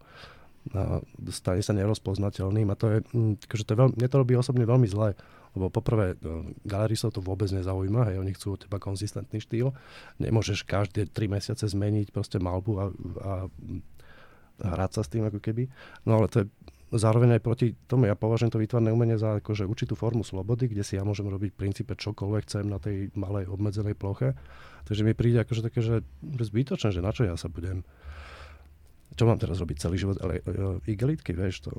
A 0.73 0.97
stane 1.29 1.61
sa 1.61 1.77
nerozpoznateľným 1.77 2.73
a 2.73 2.79
to 2.79 2.85
je, 2.89 2.97
hm, 3.13 3.37
akože 3.37 3.63
to 3.69 3.71
je 3.75 3.79
veľmi, 3.85 3.95
mne 4.01 4.09
to 4.09 4.17
robí 4.17 4.33
osobne 4.33 4.65
veľmi 4.65 4.87
zle. 4.89 5.13
Lebo 5.55 5.71
poprvé, 5.71 6.19
no, 6.19 6.51
galeristov 6.67 7.15
to 7.15 7.23
vôbec 7.23 7.47
nezaujíma, 7.49 8.11
hej, 8.11 8.19
oni 8.19 8.35
chcú 8.35 8.59
od 8.59 8.67
teba 8.67 8.77
konzistentný 8.77 9.39
štýl. 9.39 9.71
Nemôžeš 10.19 10.67
každé 10.67 11.07
tri 11.09 11.31
mesiace 11.31 11.65
zmeniť 11.65 12.11
proste 12.11 12.37
malbu 12.43 12.71
a, 12.75 12.85
a 13.23 13.31
hrať 14.59 14.91
sa 14.99 15.01
s 15.03 15.11
tým 15.11 15.23
ako 15.27 15.39
keby. 15.39 15.71
No 16.03 16.19
ale 16.19 16.27
to 16.27 16.43
je 16.43 16.45
zároveň 16.95 17.39
aj 17.39 17.41
proti 17.43 17.67
tomu, 17.87 18.07
ja 18.07 18.15
považujem 18.15 18.51
to 18.51 18.61
výtvarné 18.61 18.91
umenie 18.91 19.15
za 19.15 19.39
akože 19.39 19.63
určitú 19.63 19.95
formu 19.95 20.23
slobody, 20.27 20.67
kde 20.67 20.83
si 20.83 20.99
ja 20.99 21.03
môžem 21.07 21.27
robiť 21.27 21.55
v 21.55 21.59
princípe 21.59 21.95
čokoľvek 21.95 22.43
chcem 22.45 22.67
na 22.67 22.77
tej 22.77 23.11
malej 23.15 23.47
obmedzenej 23.51 23.95
ploche. 23.95 24.35
Takže 24.85 25.01
mi 25.01 25.17
príde 25.17 25.41
akože 25.41 25.65
také, 25.65 25.81
že 25.81 26.05
zbytočné, 26.21 26.93
že 26.93 27.01
na 27.01 27.09
čo 27.09 27.25
ja 27.25 27.35
sa 27.39 27.49
budem 27.49 27.81
čo 29.15 29.23
mám 29.23 29.39
teraz 29.39 29.63
robiť 29.63 29.77
celý 29.79 29.95
život, 29.95 30.19
ale 30.19 30.43
uh, 30.43 30.75
igelitky, 30.83 31.31
vieš 31.31 31.63
to. 31.63 31.71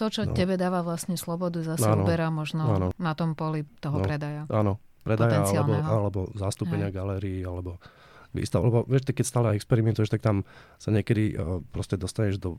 To, 0.00 0.06
čo 0.08 0.28
no. 0.28 0.32
tebe 0.32 0.56
dáva 0.56 0.80
vlastne 0.80 1.18
slobodu, 1.18 1.60
zase 1.60 1.84
no, 1.84 2.04
uberá 2.04 2.32
možno 2.32 2.62
no. 2.78 2.88
na 2.96 3.12
tom 3.12 3.36
poli 3.36 3.68
toho 3.80 4.00
no. 4.00 4.04
predaja. 4.04 4.48
Áno, 4.48 4.80
predaja 5.02 5.42
alebo, 5.44 5.74
alebo 5.76 6.20
zastúpenia 6.38 6.88
Hej. 6.88 6.96
galérií, 6.96 7.40
alebo 7.44 7.76
výstav. 8.32 8.64
Lebo 8.64 8.82
vieš, 8.88 9.12
keď 9.12 9.26
stále 9.28 9.48
experimentuješ, 9.54 10.08
tak 10.08 10.24
tam 10.24 10.48
sa 10.80 10.88
niekedy 10.90 11.36
uh, 11.36 11.60
proste 11.70 12.00
dostaneš 12.00 12.40
do 12.40 12.56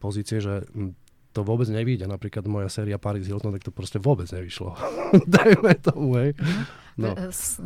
pozície, 0.00 0.40
že 0.40 0.64
hm, 0.72 0.96
to 1.34 1.42
vôbec 1.42 1.66
nevíde. 1.66 2.06
Napríklad 2.06 2.46
moja 2.46 2.70
séria 2.70 2.96
Paris 2.96 3.26
Hilton, 3.26 3.52
tak 3.52 3.66
to 3.66 3.74
proste 3.74 3.98
vôbec 3.98 4.30
nevyšlo. 4.30 4.78
Dajme 5.34 5.74
tomu, 5.82 6.16
hej. 6.16 6.30
Mhm. 6.38 6.64
No. 6.94 7.10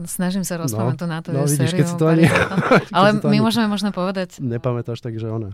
Snažím 0.09 0.41
sa 0.41 0.57
rozpamätať 0.57 1.05
no. 1.05 1.13
na 1.13 1.19
to, 1.21 1.29
no, 1.37 1.45
vidíš, 1.45 1.77
keď 1.77 1.85
si 1.85 1.97
to 2.01 2.09
ani, 2.09 2.25
Ale 2.97 3.21
my 3.21 3.45
môžeme 3.45 3.69
možno 3.69 3.93
povedať... 3.93 4.41
Nepamätáš, 4.41 5.05
takže 5.05 5.29
ona. 5.29 5.53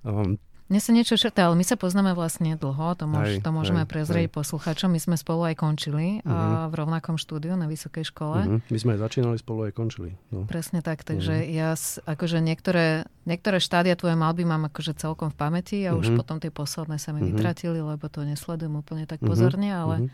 Um, 0.00 0.40
Mne 0.70 0.78
sa 0.78 0.94
niečo 0.94 1.18
črta, 1.18 1.50
ale 1.50 1.58
my 1.58 1.66
sa 1.66 1.74
poznáme 1.74 2.14
vlastne 2.14 2.54
dlho, 2.54 2.94
to, 2.94 3.02
môž, 3.04 3.26
Hej, 3.28 3.42
to 3.42 3.50
môžeme 3.50 3.82
prezrieť 3.84 4.24
hej. 4.24 4.32
poslucháčom. 4.32 4.86
My 4.86 4.98
sme 4.98 5.16
spolu 5.16 5.50
aj 5.50 5.58
končili 5.58 6.22
Mhm. 6.22 6.24
uh, 6.24 6.70
v 6.70 6.74
rovnakom 6.76 7.16
štúdiu 7.16 7.52
na 7.52 7.66
vysokej 7.66 8.06
škole. 8.06 8.38
Mhm. 8.40 8.56
My 8.64 8.78
sme 8.78 8.90
aj 8.94 9.00
začínali 9.02 9.36
spolu 9.36 9.66
aj 9.66 9.72
končili. 9.72 10.14
No. 10.30 10.46
Presne 10.46 10.78
tak, 10.78 11.02
takže 11.02 11.34
Mhm. 11.36 11.50
ja 11.50 11.74
akože 12.06 12.38
niektoré, 12.38 12.86
niektoré 13.26 13.58
štádia 13.58 13.92
tvoje 13.92 14.14
malby 14.14 14.46
mám 14.46 14.62
akože 14.64 14.94
celkom 14.94 15.28
v 15.28 15.36
pamäti 15.36 15.82
a 15.82 15.92
už 15.92 16.06
Mhm. 16.06 16.16
potom 16.16 16.38
tie 16.38 16.48
posledné 16.48 16.96
sa 16.96 17.10
mi 17.10 17.20
Mhm. 17.20 17.28
vytratili, 17.28 17.80
lebo 17.80 18.06
to 18.06 18.22
nesledujem 18.22 18.72
úplne 18.72 19.04
tak 19.04 19.18
Mhm, 19.18 19.26
pozorne, 19.26 19.68
ale 19.68 19.94
Mhm. 20.00 20.08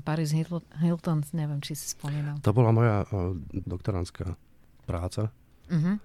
Paris 0.00 0.36
Hilton, 0.74 1.24
neviem, 1.32 1.60
či 1.60 1.72
si 1.72 1.88
spomínal. 1.88 2.36
To 2.40 2.52
bola 2.52 2.70
moja 2.70 3.04
uh, 3.04 3.32
doktorantská 3.54 4.36
práca. 4.82 5.32
Mhm. 5.66 5.96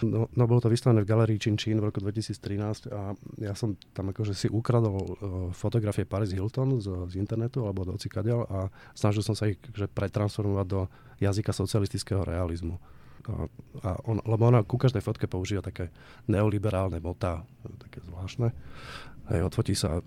No, 0.00 0.32
no 0.32 0.44
bolo 0.48 0.64
to 0.64 0.72
vystavené 0.72 1.04
v 1.04 1.10
galerii 1.10 1.38
Chin 1.40 1.56
v 1.56 1.86
roku 1.92 2.00
2013 2.00 2.88
a 2.88 3.12
ja 3.36 3.52
som 3.52 3.76
tam 3.92 4.12
akože 4.12 4.32
si 4.32 4.48
ukradol 4.48 4.96
uh, 4.96 5.08
fotografie 5.52 6.08
Paris 6.08 6.32
Hilton 6.32 6.80
z, 6.80 6.88
z 7.12 7.14
internetu 7.20 7.68
alebo 7.68 7.84
do 7.84 7.96
cikadiel 8.00 8.48
a 8.48 8.72
snažil 8.96 9.20
som 9.20 9.36
sa 9.36 9.48
ich 9.52 9.60
že 9.76 9.88
pretransformovať 9.92 10.66
do 10.66 10.88
jazyka 11.20 11.52
socialistického 11.52 12.24
realizmu. 12.24 12.80
A, 13.28 13.44
a 13.84 13.90
on, 14.08 14.24
lebo 14.24 14.48
ona 14.48 14.64
ku 14.64 14.80
každej 14.80 15.04
fotke 15.04 15.28
používa 15.28 15.60
také 15.60 15.92
neoliberálne 16.24 16.96
motá, 17.04 17.44
také 17.76 18.00
zvláštne. 18.08 18.48
Hej, 19.30 19.46
odfotí 19.46 19.76
sa 19.76 20.00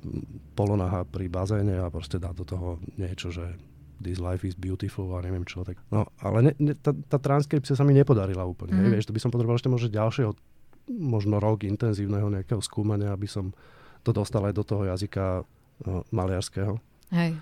polonaha 0.57 1.05
pri 1.05 1.29
bazéne 1.29 1.79
a 1.79 1.93
proste 1.93 2.17
dá 2.17 2.33
do 2.33 2.43
toho 2.43 2.81
niečo, 2.97 3.29
že 3.29 3.55
this 4.03 4.19
life 4.19 4.43
is 4.43 4.53
beautiful 4.53 5.07
a 5.09 5.21
neviem 5.21 5.41
čo. 5.41 5.63
Tak. 5.63 5.79
No, 5.87 6.05
ale 6.19 6.37
ne, 6.41 6.53
ne, 6.61 6.73
tá, 6.75 6.91
tá 6.91 7.17
transkripcia 7.17 7.73
sa 7.73 7.81
mi 7.81 7.91
nepodarila 7.91 8.43
úplne. 8.43 8.71
Mm. 8.71 8.77
Hej, 8.77 8.83
Mhm. 8.83 8.93
vieš, 8.93 9.05
to 9.07 9.15
by 9.15 9.21
som 9.21 9.31
potreboval 9.31 9.55
ešte 9.55 9.67
možno 9.67 9.87
ďalšieho, 9.89 10.31
možno 10.91 11.35
rok 11.37 11.63
intenzívneho 11.63 12.27
nejakého 12.29 12.59
skúmania, 12.59 13.09
aby 13.09 13.25
som 13.25 13.55
to 14.01 14.11
dostal 14.11 14.43
aj 14.43 14.51
do 14.51 14.61
toho 14.61 14.83
jazyka 14.85 15.47
no, 15.81 16.03
maliarského. 16.09 16.75
Hej, 17.09 17.39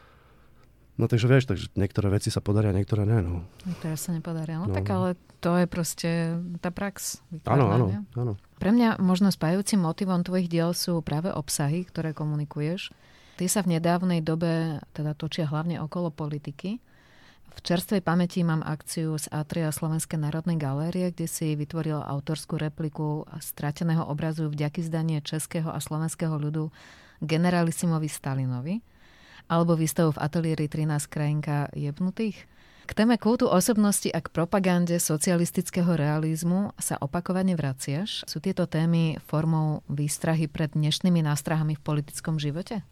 No 0.94 1.08
takže 1.08 1.26
vieš, 1.26 1.48
takže 1.48 1.72
niektoré 1.74 2.12
veci 2.12 2.30
sa 2.30 2.40
podaria, 2.40 2.70
niektoré 2.70 3.04
nie. 3.04 3.18
No. 3.20 3.42
niektoré 3.66 3.96
sa 3.96 4.12
nepodaria. 4.12 4.60
No, 4.60 4.70
No. 4.70 4.76
tak 4.76 4.86
ale 4.86 5.10
to 5.40 5.56
je 5.56 5.66
proste 5.66 6.10
tá 6.60 6.70
prax. 6.70 7.24
Áno, 7.42 7.74
áno, 7.74 8.06
áno. 8.14 8.34
Pre 8.60 8.70
mňa 8.70 9.00
možno 9.00 9.34
spajúcim 9.34 9.82
motivom 9.82 10.22
tvojich 10.22 10.46
diel 10.46 10.70
sú 10.72 11.02
práve 11.02 11.32
obsahy, 11.32 11.82
ktoré 11.84 12.14
komunikuješ. 12.14 12.94
Tie 13.42 13.50
sa 13.50 13.66
v 13.66 13.74
nedávnej 13.74 14.22
dobe 14.22 14.86
teda 14.94 15.18
točia 15.18 15.50
hlavne 15.50 15.82
okolo 15.82 16.14
politiky. 16.14 16.78
V 17.50 17.60
čerstvej 17.66 18.06
pamäti 18.06 18.46
mám 18.46 18.62
akciu 18.62 19.18
z 19.18 19.34
Atria 19.34 19.74
Slovenskej 19.74 20.22
národnej 20.22 20.62
galérie, 20.62 21.10
kde 21.10 21.26
si 21.26 21.58
vytvoril 21.58 22.06
autorskú 22.06 22.62
repliku 22.62 23.26
strateného 23.42 24.06
obrazu 24.06 24.46
vďaky 24.46 24.86
zdanie 24.86 25.26
českého 25.26 25.74
a 25.74 25.82
slovenského 25.82 26.38
ľudu 26.38 26.70
generalisimovi 27.26 28.06
Stalinovi 28.06 28.86
alebo 29.50 29.74
výstavu 29.74 30.14
v 30.14 30.22
ateliéri 30.22 30.70
13 30.70 31.10
krajinka 31.10 31.74
jebnutých. 31.74 32.46
K 32.86 32.92
téme 32.94 33.18
kultu 33.18 33.50
osobnosti 33.50 34.14
a 34.14 34.22
k 34.22 34.30
propagande 34.30 35.02
socialistického 35.02 35.98
realizmu 35.98 36.78
sa 36.78 36.94
opakovane 37.02 37.58
vraciaš. 37.58 38.22
Sú 38.30 38.38
tieto 38.38 38.70
témy 38.70 39.18
formou 39.26 39.82
výstrahy 39.90 40.46
pred 40.46 40.78
dnešnými 40.78 41.26
nástrahami 41.26 41.74
v 41.74 41.82
politickom 41.82 42.38
živote? 42.38 42.86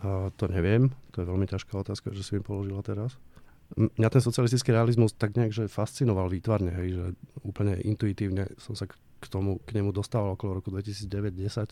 A 0.00 0.30
to 0.38 0.46
neviem, 0.46 0.94
to 1.10 1.20
je 1.20 1.26
veľmi 1.26 1.50
ťažká 1.50 1.74
otázka, 1.74 2.14
že 2.14 2.22
si 2.22 2.38
mi 2.38 2.42
položila 2.42 2.80
teraz. 2.80 3.18
Mňa 3.74 4.08
ten 4.10 4.22
socialistický 4.22 4.74
realizmus 4.74 5.14
tak 5.14 5.38
nejak 5.38 5.54
že 5.54 5.70
fascinoval 5.70 6.26
výtvarne, 6.26 6.74
hej, 6.74 6.88
že 6.94 7.04
úplne 7.46 7.78
intuitívne 7.78 8.50
som 8.58 8.74
sa 8.74 8.90
k 8.90 9.26
tomu, 9.28 9.60
k 9.62 9.78
nemu 9.78 9.94
dostával 9.94 10.34
okolo 10.34 10.58
roku 10.58 10.72
2009-10. 10.72 11.70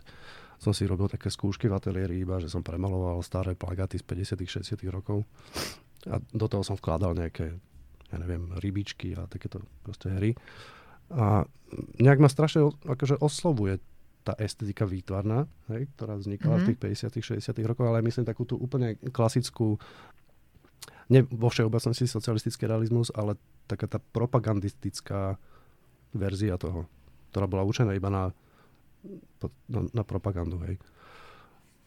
Som 0.62 0.76
si 0.76 0.86
robil 0.86 1.10
také 1.10 1.32
skúšky 1.32 1.66
v 1.66 1.74
ateliéri 1.74 2.22
iba, 2.22 2.38
že 2.38 2.52
som 2.52 2.62
premaloval 2.62 3.22
staré 3.24 3.58
plagáty 3.58 3.98
z 3.98 4.04
50 4.04 4.46
60 4.46 4.78
rokov 4.94 5.24
a 6.06 6.22
do 6.22 6.46
toho 6.46 6.62
som 6.62 6.78
vkladal 6.78 7.18
nejaké, 7.18 7.58
ja 8.12 8.16
neviem, 8.20 8.54
rybičky 8.62 9.18
a 9.18 9.26
takéto 9.26 9.58
proste 9.82 10.12
hry. 10.14 10.38
A 11.10 11.48
nejak 11.98 12.22
ma 12.22 12.30
strašne 12.30 12.68
akože 12.86 13.18
oslovuje 13.18 13.82
tá 14.28 14.36
estetika 14.36 14.84
výtvarná, 14.84 15.42
hej, 15.68 15.88
ktorá 15.90 16.14
vznikala 16.14 16.56
Mhm. 16.56 16.60
v 16.60 16.66
tých 16.66 16.78
50 16.78 17.40
60 17.40 17.64
rokoch, 17.64 17.86
ale 17.86 18.02
myslím 18.02 18.24
takú 18.24 18.44
tú 18.44 18.54
úplne 18.54 18.94
klasickú 19.08 19.80
ne 21.08 21.24
vo 21.24 21.48
všeobecnosti 21.48 22.04
socialistický 22.04 22.64
realizmus, 22.64 23.08
ale 23.10 23.40
taká 23.64 23.86
tá 23.86 23.96
propagandistická 23.98 25.40
verzia 26.10 26.56
toho, 26.56 26.84
ktorá 27.30 27.44
bola 27.44 27.64
učená 27.64 27.92
iba 27.92 28.08
na, 28.08 28.28
na, 29.66 29.80
na 29.90 30.02
propagandu, 30.02 30.60
hej. 30.62 30.76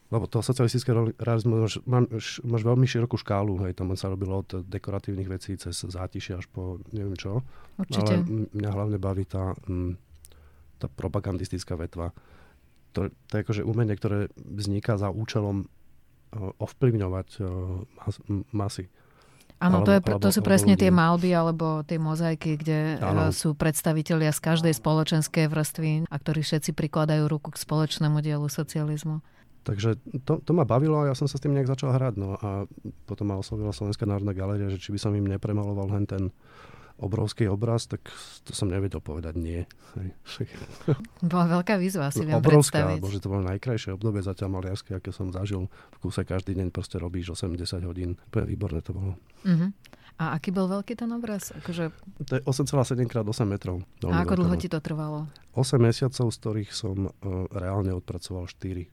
Lebo 0.08 0.26
to 0.26 0.38
socialistické 0.40 0.92
reali- 0.92 1.16
realizmus 1.16 1.56
máš, 1.56 1.74
máš, 1.86 2.24
máš 2.42 2.62
veľmi 2.62 2.84
širokú 2.84 3.16
škálu, 3.16 3.62
hej, 3.62 3.72
tam 3.72 3.88
sa 3.94 4.10
robilo 4.10 4.42
od 4.42 4.60
dekoratívnych 4.60 5.24
vecí 5.26 5.56
cez 5.56 5.72
zátišie 5.72 6.36
až 6.36 6.46
po 6.46 6.82
neviem 6.90 7.14
čo. 7.14 7.40
Určite. 7.76 8.12
Ale 8.12 8.20
m- 8.20 8.50
mňa 8.50 8.70
hlavne 8.70 8.98
baví 8.98 9.24
tá, 9.24 9.54
mm, 9.62 10.11
tá 10.82 10.88
propagandistická 10.90 11.78
vetva. 11.78 12.10
To, 12.92 13.06
to 13.08 13.32
je 13.32 13.42
akože 13.42 13.62
umenie, 13.62 13.94
ktoré 13.94 14.26
vzniká 14.36 14.98
za 14.98 15.08
účelom 15.08 15.64
o, 15.64 16.52
ovplyvňovať 16.58 17.28
o, 17.38 17.44
mas, 17.86 18.14
m- 18.26 18.44
masy. 18.50 18.90
Áno, 19.62 19.86
to, 19.86 19.94
je, 19.94 20.02
alebo- 20.02 20.18
to 20.18 20.34
sú 20.34 20.42
alebo 20.42 20.50
presne 20.50 20.74
ľudí. 20.74 20.82
tie 20.82 20.90
malby 20.90 21.30
alebo 21.30 21.86
tie 21.86 21.94
mozaiky, 21.96 22.58
kde 22.58 22.98
Áno. 22.98 23.30
eh, 23.30 23.32
sú 23.32 23.54
predstavitelia 23.54 24.34
z 24.34 24.42
každej 24.42 24.74
spoločenskej 24.74 25.46
vrstvy 25.46 25.90
a 26.10 26.16
ktorí 26.18 26.42
všetci 26.42 26.74
prikladajú 26.74 27.30
ruku 27.30 27.54
k 27.54 27.62
spoločnému 27.62 28.18
dielu 28.18 28.42
socializmu. 28.44 29.22
Takže 29.62 29.94
to, 30.26 30.42
to 30.42 30.50
ma 30.50 30.66
bavilo 30.66 31.06
a 31.06 31.08
ja 31.08 31.14
som 31.14 31.30
sa 31.30 31.38
s 31.38 31.42
tým 31.46 31.54
nejak 31.54 31.70
začal 31.70 31.94
hrať. 31.94 32.18
No 32.18 32.34
a 32.34 32.66
potom 33.06 33.30
ma 33.30 33.38
oslovila 33.38 33.70
Slovenská 33.70 34.02
národná 34.02 34.34
galéria, 34.34 34.66
že 34.66 34.82
či 34.82 34.90
by 34.90 34.98
som 34.98 35.14
im 35.14 35.30
nepremaloval 35.30 35.86
len 35.94 36.10
ten 36.10 36.34
obrovský 36.96 37.46
obraz, 37.46 37.86
tak 37.86 38.04
to 38.42 38.50
som 38.50 38.66
nevedel 38.66 38.98
povedať 38.98 39.34
nie. 39.34 39.64
Hej. 39.94 40.08
Bola 41.22 41.46
veľká 41.50 41.76
výzva, 41.76 42.08
si 42.08 42.22
viem 42.22 42.34
Obrovská, 42.34 42.82
predstaviť. 42.82 42.98
bože, 42.98 43.18
to 43.18 43.28
bolo 43.28 43.42
najkrajšie 43.46 43.90
obdobie 43.90 44.20
zatiaľ 44.20 44.48
maliarské, 44.52 44.92
aké 44.92 45.08
som 45.08 45.28
zažil. 45.28 45.66
V 45.92 45.98
kúse 46.00 46.20
každý 46.20 46.52
deň 46.52 46.68
proste 46.68 46.96
robíš 46.96 47.32
80 47.32 47.56
hodín. 47.82 48.18
Úplne 48.28 48.46
výborné 48.46 48.80
to 48.80 48.92
bolo. 48.92 49.16
Uh-huh. 49.42 49.70
A 50.16 50.36
aký 50.36 50.50
bol 50.50 50.66
veľký 50.66 50.94
ten 50.94 51.08
obraz? 51.08 51.50
Akože, 51.52 51.88
To 52.22 52.32
je 52.36 52.42
8,7 52.42 52.68
x 53.00 53.12
8 53.16 53.24
metrov. 53.44 53.80
A 54.04 54.22
ako 54.22 54.38
dlho 54.38 54.54
ti 54.54 54.68
to 54.68 54.78
trvalo? 54.78 55.26
8 55.52 55.76
mesiacov, 55.78 56.28
z 56.28 56.36
ktorých 56.38 56.70
som 56.70 57.06
uh, 57.06 57.12
reálne 57.50 57.90
odpracoval 57.90 58.46
4. 58.46 58.86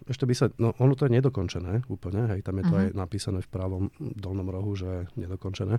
Ešte 0.00 0.24
by 0.24 0.34
sa, 0.34 0.50
no 0.56 0.74
ono 0.76 0.98
to 0.98 1.06
je 1.06 1.12
nedokončené 1.12 1.86
úplne, 1.86 2.26
hej, 2.26 2.42
tam 2.42 2.58
je 2.58 2.64
to 2.66 2.74
Mhm. 2.74 2.80
aj 2.82 2.88
napísané 2.94 3.38
v 3.40 3.48
pravom 3.48 3.84
dolnom 4.00 4.48
rohu, 4.48 4.74
že 4.74 4.88
je 5.14 5.22
nedokončené. 5.22 5.78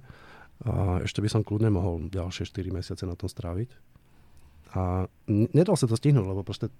A 0.61 1.01
ešte 1.01 1.25
by 1.25 1.29
som 1.29 1.41
kľudne 1.41 1.73
mohol 1.73 2.05
ďalšie 2.11 2.45
4 2.45 2.69
mesiace 2.69 3.03
na 3.09 3.17
tom 3.17 3.25
stráviť. 3.25 3.69
A 4.71 5.03
nedal 5.27 5.75
sa 5.75 5.83
to 5.83 5.99
stihnúť, 5.99 6.23
lebo 6.23 6.47
proste 6.47 6.71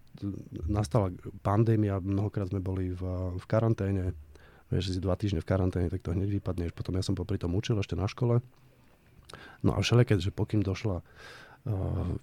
nastala 0.70 1.12
pandémia, 1.44 2.00
mnohokrát 2.00 2.48
sme 2.48 2.64
boli 2.64 2.96
v, 2.96 3.04
v 3.36 3.46
karanténe, 3.52 4.16
vieš, 4.72 4.96
si 4.96 5.04
dva 5.04 5.20
týždne 5.20 5.44
v 5.44 5.50
karanténe, 5.50 5.92
tak 5.92 6.00
to 6.00 6.16
hneď 6.16 6.40
vypadneš. 6.40 6.72
Potom 6.72 6.96
ja 6.96 7.04
som 7.04 7.20
popri 7.20 7.36
tom 7.36 7.52
učil 7.52 7.76
ešte 7.76 8.00
na 8.00 8.08
škole. 8.08 8.40
No 9.60 9.76
a 9.76 9.84
všelijaké, 9.84 10.24
že 10.24 10.32
pokým 10.32 10.64
došla 10.64 11.04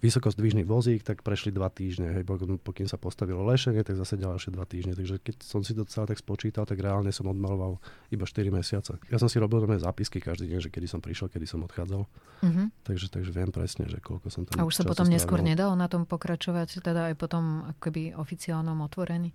vysokozdvižný 0.03 0.67
vozík, 0.67 1.03
tak 1.03 1.23
prešli 1.23 1.55
dva 1.55 1.71
týždne. 1.71 2.11
Hej, 2.11 2.27
pokým, 2.59 2.87
sa 2.87 2.99
postavilo 2.99 3.39
lešenie, 3.47 3.87
tak 3.87 3.95
zase 3.95 4.19
ďalšie 4.19 4.51
dva 4.51 4.67
týždne. 4.67 4.93
Takže 4.93 5.15
keď 5.23 5.35
som 5.39 5.63
si 5.63 5.71
to 5.71 5.87
celé 5.87 6.11
tak 6.11 6.19
spočítal, 6.19 6.67
tak 6.67 6.75
reálne 6.75 7.07
som 7.15 7.23
odmaloval 7.23 7.79
iba 8.11 8.27
4 8.27 8.51
mesiace. 8.51 8.99
Ja 9.07 9.15
som 9.15 9.31
si 9.31 9.39
robil 9.39 9.63
nové 9.63 9.79
zápisky 9.79 10.19
každý 10.19 10.51
deň, 10.51 10.59
že 10.67 10.69
kedy 10.69 10.87
som 10.91 10.99
prišiel, 10.99 11.31
kedy 11.31 11.47
som 11.47 11.63
odchádzal. 11.63 12.03
Uh-huh. 12.03 12.67
Takže, 12.83 13.07
takže 13.07 13.31
viem 13.31 13.47
presne, 13.47 13.87
že 13.87 14.03
koľko 14.03 14.27
som 14.27 14.43
tam 14.43 14.59
A 14.59 14.67
už 14.67 14.75
sa 14.75 14.83
potom 14.83 15.07
neskôr 15.07 15.39
strávil. 15.39 15.55
nedalo 15.55 15.73
na 15.79 15.87
tom 15.87 16.03
pokračovať, 16.03 16.83
teda 16.83 17.11
aj 17.11 17.15
potom 17.15 17.63
akoby 17.79 18.15
oficiálnom 18.15 18.75
otvorení? 18.83 19.31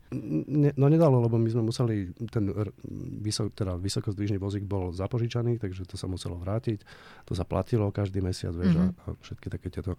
Ne, 0.48 0.76
no 0.76 0.88
nedalo, 0.88 1.20
lebo 1.24 1.40
my 1.40 1.48
sme 1.48 1.62
museli, 1.64 2.12
ten 2.28 2.52
vysok, 3.24 3.56
teda 3.56 3.80
vysokozdvižný 3.80 4.36
vozík 4.36 4.68
bol 4.68 4.92
zapožičaný, 4.92 5.56
takže 5.60 5.88
to 5.88 5.96
sa 5.96 6.04
muselo 6.08 6.36
vrátiť. 6.36 6.84
To 7.24 7.32
sa 7.32 7.48
platilo 7.48 7.88
každý 7.88 8.20
mesiac, 8.20 8.52
vieš, 8.52 8.76
Mhm. 8.76 8.80
a, 8.80 8.86
a 8.88 9.08
všetky 9.20 9.46
také 9.48 9.68
tieto 9.70 9.93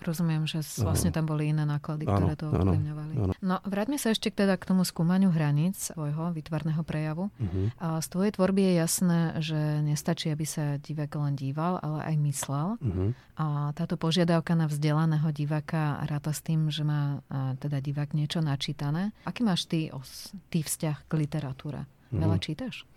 Rozumiem, 0.00 0.48
že 0.48 0.64
vlastne 0.80 1.12
tam 1.12 1.28
boli 1.28 1.52
iné 1.52 1.68
náklady, 1.68 2.08
Áno, 2.08 2.24
ktoré 2.24 2.32
to 2.32 2.48
ovplyvňovali. 2.48 3.36
No, 3.44 3.60
vráťme 3.68 4.00
sa 4.00 4.16
ešte 4.16 4.32
teda 4.32 4.56
k 4.56 4.64
tomu 4.64 4.80
skúmaniu 4.80 5.28
hraníc 5.28 5.92
svojho 5.92 6.32
výtvarného 6.32 6.80
prejavu. 6.88 7.28
uh-huh. 7.28 7.68
A 7.76 8.00
z 8.00 8.08
tvojej 8.08 8.32
tvorby 8.32 8.64
je 8.64 8.72
jasné, 8.80 9.20
že 9.44 9.60
nestačí, 9.84 10.32
aby 10.32 10.48
sa 10.48 10.80
divák 10.80 11.12
len 11.20 11.36
díval, 11.36 11.84
ale 11.84 12.00
aj 12.00 12.16
myslel. 12.16 12.68
Uh-huh. 12.80 13.12
A 13.36 13.76
táto 13.76 14.00
požiadavka 14.00 14.56
na 14.56 14.72
vzdelaného 14.72 15.28
diváka 15.36 16.00
ráta 16.08 16.32
s 16.32 16.40
tým, 16.40 16.72
že 16.72 16.80
má 16.80 17.20
teda 17.60 17.84
divák 17.84 18.16
niečo 18.16 18.40
načítané. 18.40 19.12
Aký 19.28 19.44
máš 19.44 19.68
ty, 19.68 19.92
os, 19.92 20.32
ty 20.48 20.64
vzťah 20.64 20.96
k 21.04 21.12
literatúre? 21.12 21.84
Veľa 22.08 22.40
Mhm. 22.40 22.42
čítaš? 22.42 22.88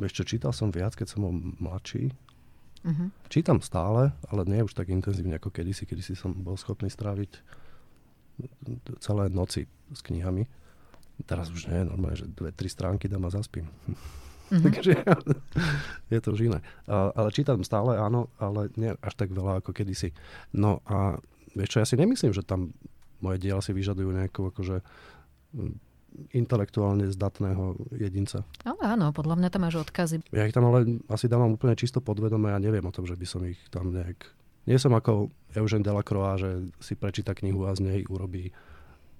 Ešte 0.00 0.24
čítal 0.24 0.56
som 0.56 0.72
viac, 0.72 0.96
keď 0.96 1.06
som 1.12 1.28
bol 1.28 1.34
mladší. 1.60 2.08
Uh-huh. 2.80 3.12
Čítam 3.28 3.60
stále, 3.60 4.16
ale 4.32 4.42
nie 4.48 4.64
už 4.64 4.72
tak 4.72 4.88
intenzívne 4.88 5.36
ako 5.36 5.52
kedysi. 5.52 5.84
Kedysi 5.84 6.16
som 6.16 6.32
bol 6.32 6.56
schopný 6.56 6.88
stráviť 6.88 7.40
celé 9.04 9.28
noci 9.28 9.68
s 9.92 10.00
knihami. 10.00 10.48
Teraz 11.28 11.52
už 11.52 11.68
nie, 11.68 11.84
normálne, 11.84 12.16
že 12.16 12.24
dve, 12.24 12.48
tri 12.56 12.72
stránky 12.72 13.04
dám 13.04 13.28
a 13.28 13.30
zaspím. 13.30 13.68
Mm-hmm. 13.68 14.62
Takže 14.66 14.92
je 16.08 16.18
to 16.24 16.32
už 16.32 16.40
iné. 16.48 16.58
Ale 16.88 17.28
čítam 17.30 17.60
stále, 17.62 18.00
áno, 18.00 18.32
ale 18.40 18.72
nie 18.80 18.96
až 18.98 19.14
tak 19.14 19.30
veľa 19.30 19.60
ako 19.60 19.76
kedysi. 19.76 20.16
No 20.56 20.80
a 20.88 21.20
vieš 21.52 21.76
čo, 21.76 21.78
ja 21.84 21.86
si 21.86 22.00
nemyslím, 22.00 22.32
že 22.32 22.42
tam 22.42 22.72
moje 23.20 23.38
diela 23.38 23.60
si 23.60 23.76
vyžadujú 23.76 24.10
nejakú 24.10 24.48
akože 24.50 24.80
intelektuálne 26.34 27.08
zdatného 27.10 27.94
jedinca. 27.96 28.42
Ale 28.66 28.82
áno, 28.82 29.14
podľa 29.14 29.38
mňa 29.40 29.48
tam 29.50 29.62
máš 29.66 29.76
odkazy. 29.80 30.22
Ja 30.34 30.46
ich 30.46 30.54
tam 30.54 30.68
ale 30.68 31.00
asi 31.10 31.30
dávam 31.30 31.54
úplne 31.54 31.78
čisto 31.78 32.02
podvedome 32.02 32.50
a 32.50 32.62
neviem 32.62 32.84
o 32.84 32.94
tom, 32.94 33.06
že 33.06 33.14
by 33.14 33.26
som 33.26 33.42
ich 33.46 33.58
tam 33.70 33.94
nejak... 33.94 34.26
Nie 34.68 34.76
som 34.76 34.92
ako 34.92 35.32
Eugene 35.56 35.82
Delacroix, 35.82 36.36
že 36.38 36.50
si 36.78 36.94
prečíta 36.94 37.32
knihu 37.34 37.64
a 37.66 37.74
z 37.74 37.80
nej 37.86 38.00
urobí 38.06 38.52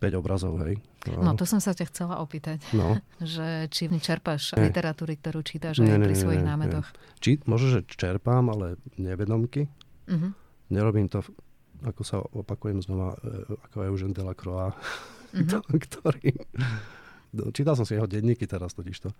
5 0.00 0.20
obrazov, 0.20 0.56
hej. 0.64 0.80
No, 1.08 1.20
no 1.20 1.32
to 1.36 1.44
som 1.44 1.60
sa 1.60 1.76
ťa 1.76 1.86
chcela 1.92 2.14
opýtať. 2.24 2.64
No. 2.72 2.96
že 3.20 3.68
či 3.68 3.88
čerpáš 4.00 4.56
nie. 4.56 4.68
literatúry, 4.68 5.20
ktorú 5.20 5.44
čítaš 5.44 5.84
nie, 5.84 5.92
aj 5.92 6.00
pri 6.00 6.14
nie, 6.16 6.22
svojich 6.22 6.44
nie, 6.44 6.50
námetoch. 6.50 6.86
Nie. 6.88 7.20
Či, 7.20 7.30
možno, 7.44 7.66
že 7.78 7.80
čerpám, 7.84 8.48
ale 8.48 8.80
nevedomky. 8.96 9.68
Uh-huh. 10.08 10.32
Nerobím 10.72 11.12
to, 11.12 11.20
ako 11.84 12.02
sa 12.04 12.20
opakujem 12.20 12.80
znova, 12.80 13.16
e, 13.20 13.56
ako 13.68 13.76
Eugene 13.92 14.16
Delacroix 14.16 14.72
mm-hmm. 15.34 15.78
ktorý... 15.86 16.30
Čítal 17.54 17.78
som 17.78 17.86
si 17.86 17.94
jeho 17.94 18.10
denníky 18.10 18.42
teraz 18.46 18.74
totižto. 18.74 19.14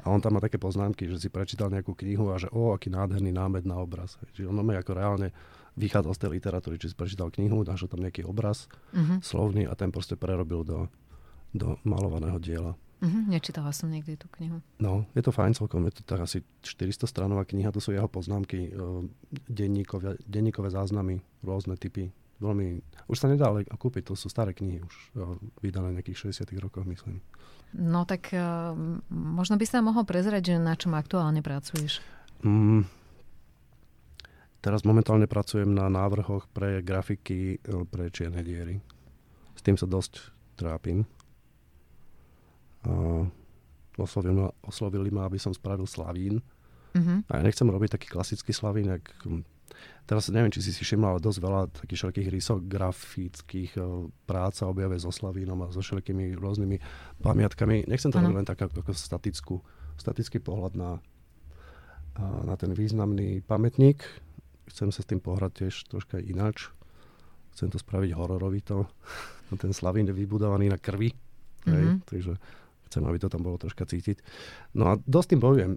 A 0.00 0.08
on 0.08 0.20
tam 0.24 0.36
má 0.36 0.40
také 0.40 0.56
poznámky, 0.56 1.04
že 1.04 1.20
si 1.20 1.28
prečítal 1.28 1.68
nejakú 1.68 1.92
knihu 1.92 2.32
a 2.32 2.40
že 2.40 2.48
o, 2.48 2.72
aký 2.72 2.88
nádherný 2.88 3.36
námed 3.36 3.68
na 3.68 3.84
obraz. 3.84 4.16
Čiže 4.32 4.48
on 4.48 4.56
má 4.64 4.72
ako 4.80 4.96
reálne 4.96 5.28
vychádzal 5.76 6.12
z 6.16 6.20
tej 6.24 6.30
literatúry, 6.40 6.76
či 6.80 6.88
si 6.90 6.96
prečítal 6.96 7.28
knihu, 7.28 7.62
našiel 7.62 7.92
tam 7.92 8.00
nejaký 8.00 8.24
obraz 8.24 8.66
mm-hmm. 8.96 9.20
slovný 9.20 9.68
a 9.68 9.76
ten 9.76 9.92
proste 9.92 10.16
prerobil 10.16 10.64
do, 10.64 10.88
do 11.52 11.76
malovaného 11.84 12.40
diela. 12.40 12.72
Mm-hmm, 13.00 13.32
nečítala 13.32 13.72
som 13.72 13.88
niekdy 13.88 14.20
tú 14.20 14.28
knihu. 14.40 14.60
No, 14.76 15.08
je 15.16 15.24
to 15.24 15.32
fajn 15.32 15.56
celkom, 15.56 15.88
je 15.88 16.00
to 16.00 16.02
tak 16.04 16.20
asi 16.20 16.44
400 16.60 17.08
stranová 17.08 17.48
kniha, 17.48 17.72
to 17.72 17.80
sú 17.80 17.96
jeho 17.96 18.08
poznámky, 18.08 18.76
denníkové, 19.48 20.20
denníkové 20.28 20.68
záznamy, 20.68 21.24
rôzne 21.40 21.80
typy 21.80 22.12
veľmi... 22.40 22.80
Už 23.06 23.20
sa 23.20 23.28
nedá 23.28 23.52
ale 23.52 23.68
kúpiť, 23.68 24.10
to 24.10 24.14
sú 24.16 24.32
staré 24.32 24.56
knihy, 24.56 24.80
už 24.80 24.96
vydané 25.60 25.92
nejakých 25.94 26.32
60 26.32 26.50
rokoch, 26.58 26.88
myslím. 26.88 27.20
No 27.76 28.02
tak 28.02 28.34
uh, 28.34 28.74
možno 29.12 29.54
by 29.54 29.66
sa 29.68 29.78
mohol 29.78 30.02
prezrieť, 30.02 30.56
že 30.56 30.56
na 30.58 30.74
čom 30.74 30.96
aktuálne 30.98 31.38
pracuješ? 31.38 32.02
Mm, 32.42 32.88
teraz 34.58 34.82
momentálne 34.82 35.30
pracujem 35.30 35.70
na 35.70 35.86
návrhoch 35.86 36.50
pre 36.50 36.80
grafiky 36.80 37.60
e, 37.60 37.84
pre 37.86 38.10
čierne 38.10 38.40
diery. 38.42 38.80
S 39.54 39.60
tým 39.62 39.76
sa 39.76 39.86
dosť 39.86 40.32
trápim. 40.56 41.04
Uh, 42.80 43.28
oslovili, 44.00 44.40
ma, 44.40 44.48
oslovili 44.64 45.12
ma, 45.12 45.28
aby 45.28 45.36
som 45.36 45.52
spravil 45.52 45.84
Slavín. 45.84 46.40
Uh-huh. 46.96 47.22
A 47.28 47.38
ja 47.38 47.42
nechcem 47.44 47.68
robiť 47.68 48.00
taký 48.00 48.08
klasický 48.08 48.56
Slavín, 48.56 48.88
jak 48.88 49.04
Teraz 50.10 50.26
neviem, 50.30 50.50
či 50.50 50.58
si 50.58 50.74
si 50.74 50.82
všimla, 50.82 51.16
ale 51.16 51.20
dosť 51.22 51.38
veľa 51.38 51.60
takých 51.70 51.98
všetkých 52.02 52.28
rysografických 52.34 53.70
uh, 53.78 54.10
prác 54.26 54.58
sa 54.58 54.66
objavuje 54.66 54.98
so 54.98 55.14
Slavínom 55.14 55.62
a 55.62 55.70
so 55.70 55.78
všetkými 55.78 56.34
rôznymi 56.34 56.76
pamiatkami. 57.22 57.86
Nechcem 57.86 58.10
to 58.10 58.18
robiť 58.18 58.36
len 58.42 58.48
tak 58.48 58.58
ako, 58.58 58.90
statickú, 58.90 59.62
statický 59.94 60.42
pohľad 60.42 60.74
na, 60.74 60.90
uh, 62.18 62.40
na 62.42 62.58
ten 62.58 62.74
významný 62.74 63.46
pamätník. 63.46 64.02
Chcem 64.66 64.90
sa 64.90 65.02
s 65.02 65.08
tým 65.10 65.22
pohrať 65.22 65.66
tiež 65.66 65.74
troška 65.86 66.18
ináč. 66.18 66.74
Chcem 67.54 67.70
to 67.70 67.78
spraviť 67.78 68.10
hororovito. 68.10 68.90
ten 69.62 69.70
Slavín 69.70 70.10
je 70.10 70.14
vybudovaný 70.14 70.74
na 70.74 70.78
krvi. 70.78 71.14
Mm-hmm. 71.14 71.70
Hej, 71.70 71.84
mhm. 71.86 71.98
takže 72.08 72.32
chcem, 72.90 73.06
aby 73.06 73.18
to 73.22 73.30
tam 73.30 73.46
bolo 73.46 73.62
troška 73.62 73.86
cítiť. 73.86 74.18
No 74.74 74.90
a 74.90 74.98
dosť 74.98 75.38
tým 75.38 75.40
bojujem. 75.40 75.72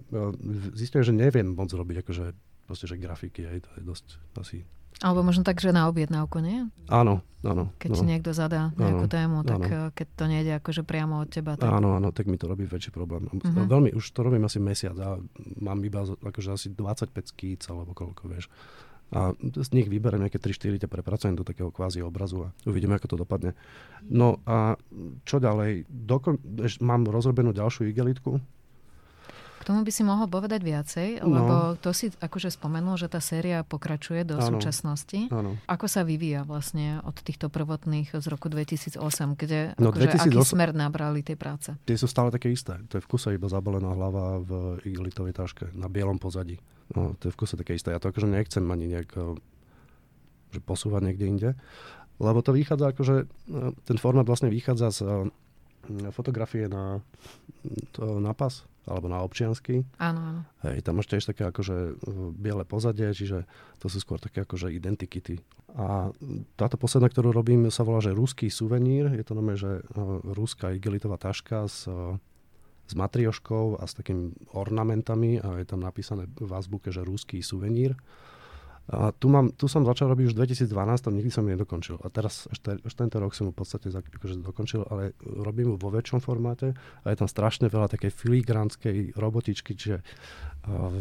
Zistím, 0.74 1.06
že 1.06 1.14
neviem 1.14 1.54
moc 1.54 1.70
robiť 1.70 2.02
akože 2.02 2.34
proste, 2.64 2.88
že 2.88 3.00
grafiky, 3.00 3.46
aj 3.46 3.58
to 3.64 3.70
je 3.78 3.82
dosť 3.84 4.06
asi... 4.40 4.58
Alebo 5.02 5.26
možno 5.26 5.42
tak, 5.42 5.58
že 5.58 5.74
na 5.74 5.90
objednávku, 5.90 6.38
nie? 6.38 6.70
Áno, 6.86 7.18
áno. 7.42 7.74
Keď 7.82 7.90
no. 7.90 7.96
ti 7.98 8.04
niekto 8.06 8.30
zadá 8.30 8.70
nejakú 8.78 9.04
áno, 9.04 9.10
tému, 9.10 9.36
tak 9.42 9.60
áno. 9.66 9.66
Eh, 9.66 9.88
keď 9.90 10.06
to 10.14 10.24
nejde 10.30 10.52
akože 10.62 10.82
priamo 10.86 11.18
od 11.18 11.28
teba. 11.34 11.58
Tak... 11.58 11.66
Áno, 11.66 11.98
áno, 11.98 12.14
tak 12.14 12.30
mi 12.30 12.38
to 12.38 12.46
robí 12.46 12.62
väčší 12.62 12.94
problém. 12.94 13.26
Uh-huh. 13.26 13.66
Veľmi, 13.66 13.90
už 13.90 14.06
to 14.14 14.22
robím 14.22 14.46
asi 14.46 14.62
mesiac 14.62 14.94
a 15.02 15.18
mám 15.58 15.82
iba 15.82 16.06
akože 16.06 16.54
asi 16.54 16.68
25 16.70 17.10
skýc 17.10 17.66
alebo 17.66 17.90
koľko, 17.90 18.22
vieš. 18.30 18.46
A 19.12 19.30
z 19.38 19.68
nich 19.76 19.86
vyberiem 19.86 20.26
nejaké 20.26 20.40
3-4, 20.40 20.90
prepracujem 20.90 21.38
do 21.38 21.44
takého 21.44 21.68
kvázi 21.68 22.00
obrazu 22.00 22.48
a 22.48 22.54
uvidíme, 22.66 22.96
ako 22.96 23.14
to 23.14 23.16
dopadne. 23.20 23.52
No 24.06 24.42
a 24.48 24.80
čo 25.22 25.38
ďalej? 25.38 25.86
Dokon- 25.86 26.40
mám 26.80 27.06
rozrobenú 27.06 27.54
ďalšiu 27.54 27.90
igelitku, 27.90 28.42
k 29.64 29.72
tomu 29.72 29.80
by 29.80 29.88
si 29.96 30.04
mohol 30.04 30.28
povedať 30.28 30.60
viacej, 30.60 31.08
no. 31.24 31.32
lebo 31.32 31.54
to 31.80 31.96
si 31.96 32.12
akože 32.12 32.52
spomenul, 32.52 33.00
že 33.00 33.08
tá 33.08 33.16
séria 33.24 33.64
pokračuje 33.64 34.20
do 34.28 34.36
ano. 34.36 34.52
súčasnosti. 34.52 35.32
Ano. 35.32 35.56
Ako 35.64 35.88
sa 35.88 36.04
vyvíja 36.04 36.44
vlastne 36.44 37.00
od 37.00 37.16
týchto 37.16 37.48
prvotných 37.48 38.12
z 38.12 38.26
roku 38.28 38.52
2008, 38.52 39.00
kde 39.40 39.72
no, 39.80 39.88
akože 39.88 40.20
2008... 40.20 40.28
aký 40.28 40.38
smer 40.44 40.76
nabrali 40.76 41.24
tie 41.24 41.32
práce? 41.32 41.72
Tie 41.88 41.96
sú 41.96 42.04
stále 42.04 42.28
také 42.28 42.52
isté. 42.52 42.76
To 42.92 43.00
je 43.00 43.02
v 43.02 43.08
kuse 43.08 43.32
iba 43.32 43.48
zabalená 43.48 43.88
hlava 43.96 44.44
v 44.44 44.50
igelitovej 44.84 45.32
taške 45.32 45.72
na 45.72 45.88
bielom 45.88 46.20
pozadí. 46.20 46.60
No, 46.92 47.16
to 47.16 47.32
je 47.32 47.32
v 47.32 47.38
kuse 47.40 47.56
také 47.56 47.72
isté. 47.72 47.96
Ja 47.96 48.04
to 48.04 48.12
akože 48.12 48.28
nechcem 48.28 48.68
ani 48.68 48.92
nejak 48.92 49.16
eh, 49.16 49.32
že 50.52 50.60
posúvať 50.60 51.08
niekde 51.08 51.24
inde. 51.24 51.50
Lebo 52.20 52.44
to 52.44 52.52
vychádza 52.52 52.92
akože, 52.92 53.16
eh, 53.24 53.72
ten 53.88 53.96
formát 53.96 54.28
vlastne 54.28 54.52
vychádza 54.52 54.92
z 54.92 55.00
eh, 55.08 56.12
fotografie 56.12 56.68
na, 56.68 57.00
to, 57.96 58.20
na 58.20 58.36
pas 58.36 58.68
alebo 58.84 59.06
na 59.08 59.24
občiansky. 59.24 59.84
Áno, 59.96 60.20
áno. 60.20 60.40
Hej, 60.64 60.84
tam 60.84 61.00
máš 61.00 61.08
tiež 61.08 61.24
také 61.24 61.48
akože 61.48 61.76
e, 61.76 61.92
biele 62.36 62.64
pozadie, 62.68 63.12
čiže 63.12 63.48
to 63.80 63.88
sú 63.88 63.98
skôr 64.00 64.20
také 64.20 64.44
akože 64.44 64.72
identikity. 64.72 65.40
A 65.74 66.14
táto 66.54 66.78
posledná, 66.78 67.10
ktorú 67.10 67.34
robím, 67.34 67.66
sa 67.72 67.82
volá, 67.82 67.98
že 67.98 68.14
ruský 68.14 68.46
suvenír. 68.46 69.10
Je 69.18 69.24
to 69.26 69.34
nové, 69.34 69.58
že 69.58 69.82
uh, 69.82 70.22
ruská 70.22 70.70
igelitová 70.70 71.18
taška 71.18 71.66
s, 71.66 71.90
uh, 71.90 72.14
s 72.86 72.94
matrioškou 72.94 73.82
a 73.82 73.84
s 73.88 73.98
takými 73.98 74.54
ornamentami 74.54 75.42
a 75.42 75.58
je 75.58 75.66
tam 75.66 75.82
napísané 75.82 76.30
v 76.30 76.52
azbuke, 76.54 76.94
že 76.94 77.02
ruský 77.02 77.42
suvenír. 77.42 77.98
A 78.84 79.16
tu, 79.16 79.32
mám, 79.32 79.48
tu 79.56 79.64
som 79.64 79.80
začal 79.80 80.12
robiť 80.12 80.28
už 80.28 80.34
v 80.36 80.44
2012, 80.44 81.08
nikdy 81.08 81.32
som 81.32 81.48
ju 81.48 81.56
nedokončil. 81.56 81.96
A 82.04 82.12
teraz, 82.12 82.44
až 82.52 82.92
tento 82.92 83.16
rok 83.16 83.32
som 83.32 83.48
ju 83.48 83.52
v 83.56 83.58
podstate 83.64 83.88
akože 83.88 84.44
dokončil, 84.44 84.84
ale 84.92 85.16
robím 85.24 85.72
ju 85.72 85.76
vo 85.80 85.88
väčšom 85.88 86.20
formáte 86.20 86.76
a 86.76 87.06
je 87.08 87.16
tam 87.16 87.24
strašne 87.24 87.72
veľa 87.72 87.88
takej 87.88 88.12
filigránskej 88.12 89.16
robotičky, 89.16 89.72
čiže 89.72 90.04
uh, 90.04 90.92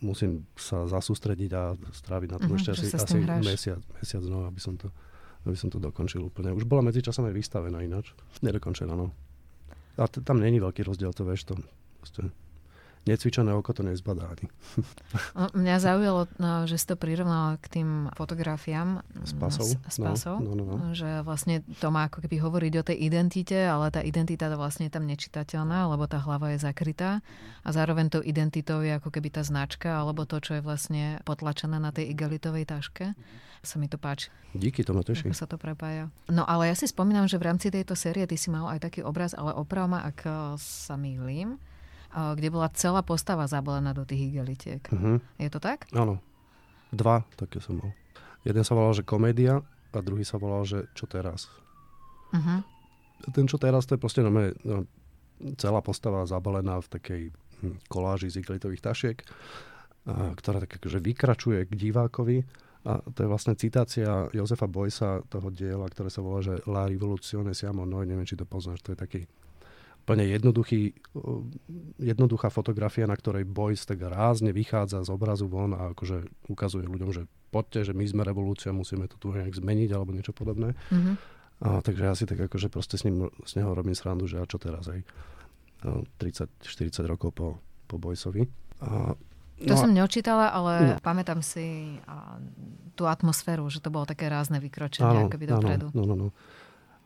musím 0.00 0.48
sa 0.56 0.88
zasústrediť 0.88 1.50
a 1.52 1.76
stráviť 1.76 2.28
na 2.32 2.38
tom 2.40 2.56
uh-huh, 2.56 2.64
ešte 2.64 2.72
asi, 2.72 2.88
asi 2.88 3.20
mesiac, 3.20 3.80
mesiac 4.00 4.24
no, 4.24 4.48
aby 4.48 4.60
som 4.60 4.80
to 4.80 4.88
aby 5.42 5.58
som 5.58 5.74
to 5.74 5.82
dokončil 5.82 6.22
úplne. 6.22 6.54
Už 6.54 6.62
bola 6.70 6.86
medzičasom 6.86 7.26
aj 7.26 7.34
vystavená 7.34 7.82
ináč. 7.82 8.14
Nedokončená, 8.46 8.94
no. 8.94 9.10
A 9.98 10.06
t- 10.06 10.22
tam 10.22 10.38
není 10.38 10.62
veľký 10.62 10.86
rozdiel, 10.86 11.10
to 11.10 11.26
vieš 11.26 11.50
to. 11.50 11.58
Proste 11.98 12.30
necvičené 13.02 13.50
oko 13.50 13.74
to 13.74 13.82
nezbadá 13.82 14.30
ani. 14.30 14.46
Mňa 15.58 15.76
zaujalo, 15.82 16.30
no, 16.38 16.70
že 16.70 16.78
si 16.78 16.86
to 16.86 16.94
prirovnala 16.94 17.58
k 17.58 17.80
tým 17.80 17.88
fotografiám 18.14 19.02
s 19.26 19.32
pasou, 19.34 19.66
s, 19.66 19.74
s 19.74 19.98
pasou 19.98 20.38
no, 20.38 20.54
no, 20.54 20.62
no, 20.62 20.74
no. 20.78 20.86
že 20.94 21.26
vlastne 21.26 21.66
to 21.82 21.90
má 21.90 22.06
ako 22.06 22.22
keby 22.22 22.38
hovoriť 22.38 22.72
o 22.78 22.86
tej 22.86 22.98
identite, 23.02 23.58
ale 23.58 23.90
tá 23.90 24.00
identita 24.06 24.46
vlastne 24.54 24.86
je 24.86 24.94
tam 24.94 25.04
nečitateľná, 25.06 25.90
lebo 25.90 26.06
tá 26.06 26.22
hlava 26.22 26.54
je 26.54 26.62
zakrytá 26.62 27.24
a 27.66 27.68
zároveň 27.74 28.06
tou 28.06 28.22
identitou 28.22 28.78
je 28.82 28.94
ako 28.94 29.10
keby 29.10 29.34
tá 29.34 29.42
značka 29.42 29.98
alebo 29.98 30.22
to, 30.22 30.38
čo 30.38 30.58
je 30.58 30.62
vlastne 30.62 31.18
potlačené 31.26 31.82
na 31.82 31.90
tej 31.90 32.14
igelitovej 32.14 32.70
taške. 32.70 33.18
Sa 33.62 33.78
mi 33.78 33.86
to 33.86 33.94
páči. 33.94 34.26
Díky, 34.58 34.82
to 34.82 34.90
ma 34.90 35.06
teší. 35.06 35.30
Ako 35.30 35.38
sa 35.38 35.46
to 35.46 35.54
prepája. 35.54 36.10
No 36.26 36.42
ale 36.42 36.66
ja 36.66 36.74
si 36.74 36.90
spomínam, 36.90 37.30
že 37.30 37.38
v 37.38 37.46
rámci 37.46 37.70
tejto 37.70 37.94
série 37.94 38.26
ty 38.26 38.34
si 38.34 38.50
mal 38.50 38.66
aj 38.66 38.90
taký 38.90 39.06
obraz, 39.06 39.38
ale 39.38 39.54
oprav 39.54 39.86
ma, 39.86 40.02
ak 40.02 40.26
sa 40.58 40.98
mýlim 40.98 41.62
kde 42.12 42.48
bola 42.52 42.68
celá 42.76 43.00
postava 43.00 43.48
zabalená 43.48 43.96
do 43.96 44.04
tých 44.04 44.32
igelitiek. 44.32 44.84
Uh-huh. 44.92 45.16
Je 45.40 45.48
to 45.48 45.58
tak? 45.58 45.88
Áno. 45.96 46.20
Dva 46.92 47.24
také 47.40 47.58
som 47.64 47.80
mal. 47.80 47.90
Jeden 48.44 48.62
sa 48.62 48.76
volal, 48.76 48.92
že 48.92 49.06
komédia 49.06 49.64
a 49.92 49.98
druhý 50.04 50.24
sa 50.24 50.36
volal, 50.36 50.68
že 50.68 50.84
čo 50.92 51.08
teraz. 51.08 51.48
Uh-huh. 52.32 52.60
Ten 53.32 53.48
čo 53.48 53.56
teraz, 53.56 53.88
to 53.88 53.96
je 53.96 54.02
proste 54.02 54.20
no, 54.20 54.84
celá 55.56 55.80
postava 55.80 56.26
zabalená 56.28 56.82
v 56.82 56.88
takej 56.90 57.22
hm, 57.62 57.76
koláži 57.88 58.28
z 58.28 58.44
igelitových 58.44 58.82
tašiek, 58.82 59.18
a, 60.08 60.34
ktorá 60.36 60.60
tak 60.64 60.82
akože 60.82 60.98
vykračuje 61.00 61.60
k 61.64 61.72
divákovi. 61.72 62.44
A 62.82 62.98
to 63.14 63.22
je 63.22 63.30
vlastne 63.30 63.54
citácia 63.54 64.26
Josefa 64.34 64.66
Boysa, 64.66 65.22
toho 65.30 65.54
diela, 65.54 65.86
ktoré 65.86 66.10
sa 66.10 66.18
volá, 66.18 66.42
že 66.42 66.58
La 66.66 66.82
rivoluzione 66.90 67.54
siamo 67.54 67.86
noi, 67.86 68.10
neviem, 68.10 68.26
či 68.26 68.34
to 68.34 68.42
poznáš, 68.42 68.82
to 68.82 68.92
je 68.92 68.98
taký 68.98 69.20
úplne 70.02 70.26
jednoduchý, 70.26 70.98
jednoduchá 72.02 72.50
fotografia, 72.50 73.06
na 73.06 73.14
ktorej 73.14 73.46
Boys 73.46 73.86
tak 73.86 74.02
rázne 74.02 74.50
vychádza 74.50 75.06
z 75.06 75.14
obrazu 75.14 75.46
von 75.46 75.78
a 75.78 75.94
akože 75.94 76.26
ukazuje 76.50 76.90
ľuďom, 76.90 77.10
že 77.14 77.30
poďte, 77.54 77.86
že 77.86 77.92
my 77.94 78.02
sme 78.02 78.22
revolúcia, 78.26 78.74
musíme 78.74 79.06
to 79.06 79.14
tu 79.22 79.30
nejak 79.30 79.54
zmeniť 79.54 79.94
alebo 79.94 80.10
niečo 80.10 80.34
podobné. 80.34 80.74
Mm-hmm. 80.90 81.14
A, 81.62 81.78
takže 81.78 82.02
ja 82.02 82.14
si 82.18 82.26
tak 82.26 82.42
akože 82.50 82.66
proste 82.66 82.98
s, 82.98 83.06
ním, 83.06 83.30
s 83.46 83.54
neho 83.54 83.70
robím 83.70 83.94
srandu, 83.94 84.26
že 84.26 84.42
a 84.42 84.50
čo 84.50 84.58
teraz, 84.58 84.90
aj 84.90 85.06
30-40 86.18 87.06
rokov 87.06 87.30
po, 87.30 87.48
po 87.86 87.96
Bojsovi. 88.02 88.50
A, 88.82 89.14
to 89.62 89.74
no, 89.74 89.78
som 89.78 89.94
neočítala, 89.94 90.50
ale 90.50 90.72
no. 90.82 90.94
pamätám 90.98 91.38
si 91.46 91.94
a, 92.10 92.42
tú 92.98 93.06
atmosféru, 93.06 93.70
že 93.70 93.78
to 93.78 93.94
bolo 93.94 94.02
také 94.02 94.26
rázne 94.26 94.58
vykročenie, 94.58 95.30
akoby 95.30 95.46
dopredu. 95.46 95.86
No, 95.94 96.02
no, 96.02 96.14
no. 96.18 96.28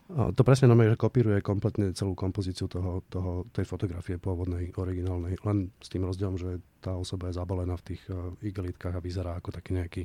To 0.07 0.41
presne 0.47 0.71
znamená, 0.71 0.95
že 0.95 1.03
kopíruje 1.03 1.43
kompletne 1.43 1.91
celú 1.91 2.15
kompozíciu 2.15 2.71
toho, 2.71 3.03
toho, 3.11 3.43
tej 3.51 3.67
fotografie 3.67 4.15
pôvodnej, 4.15 4.71
originálnej. 4.71 5.35
Len 5.43 5.67
s 5.83 5.91
tým 5.91 6.07
rozdielom, 6.07 6.39
že 6.39 6.63
tá 6.79 6.95
osoba 6.95 7.27
je 7.27 7.35
zabalená 7.35 7.75
v 7.75 7.85
tých 7.91 8.07
uh, 8.07 8.31
igelitkách 8.39 8.95
a 8.95 9.03
vyzerá 9.03 9.35
ako 9.35 9.51
taký 9.51 9.75
nejaký, 9.75 10.03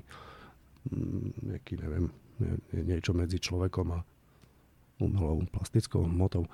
mm, 0.91 1.55
nejaký 1.55 1.73
neviem, 1.87 2.11
nie, 2.43 2.83
niečo 2.83 3.15
medzi 3.15 3.39
človekom 3.39 3.95
a 3.95 4.03
umelou 4.99 5.47
plastickou 5.55 6.03
hmotou. 6.03 6.51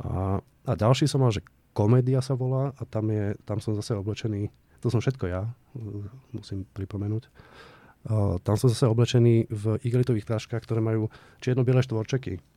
A, 0.00 0.40
a 0.64 0.72
ďalší 0.72 1.04
som 1.04 1.20
mal, 1.20 1.36
že 1.36 1.44
komédia 1.76 2.24
sa 2.24 2.32
volá 2.32 2.72
a 2.80 2.82
tam, 2.88 3.12
je, 3.12 3.36
tam 3.44 3.60
som 3.60 3.76
zase 3.76 3.92
oblečený, 3.92 4.48
to 4.80 4.88
som 4.88 5.04
všetko 5.04 5.28
ja, 5.28 5.44
musím 6.32 6.64
pripomenúť. 6.72 7.28
Uh, 8.08 8.40
tam 8.40 8.56
som 8.56 8.72
zase 8.72 8.88
oblečený 8.88 9.52
v 9.52 9.64
igelitových 9.84 10.24
taškách, 10.24 10.64
ktoré 10.64 10.80
majú 10.80 11.12
čierno-biele 11.44 11.84
štvorčeky 11.84 12.55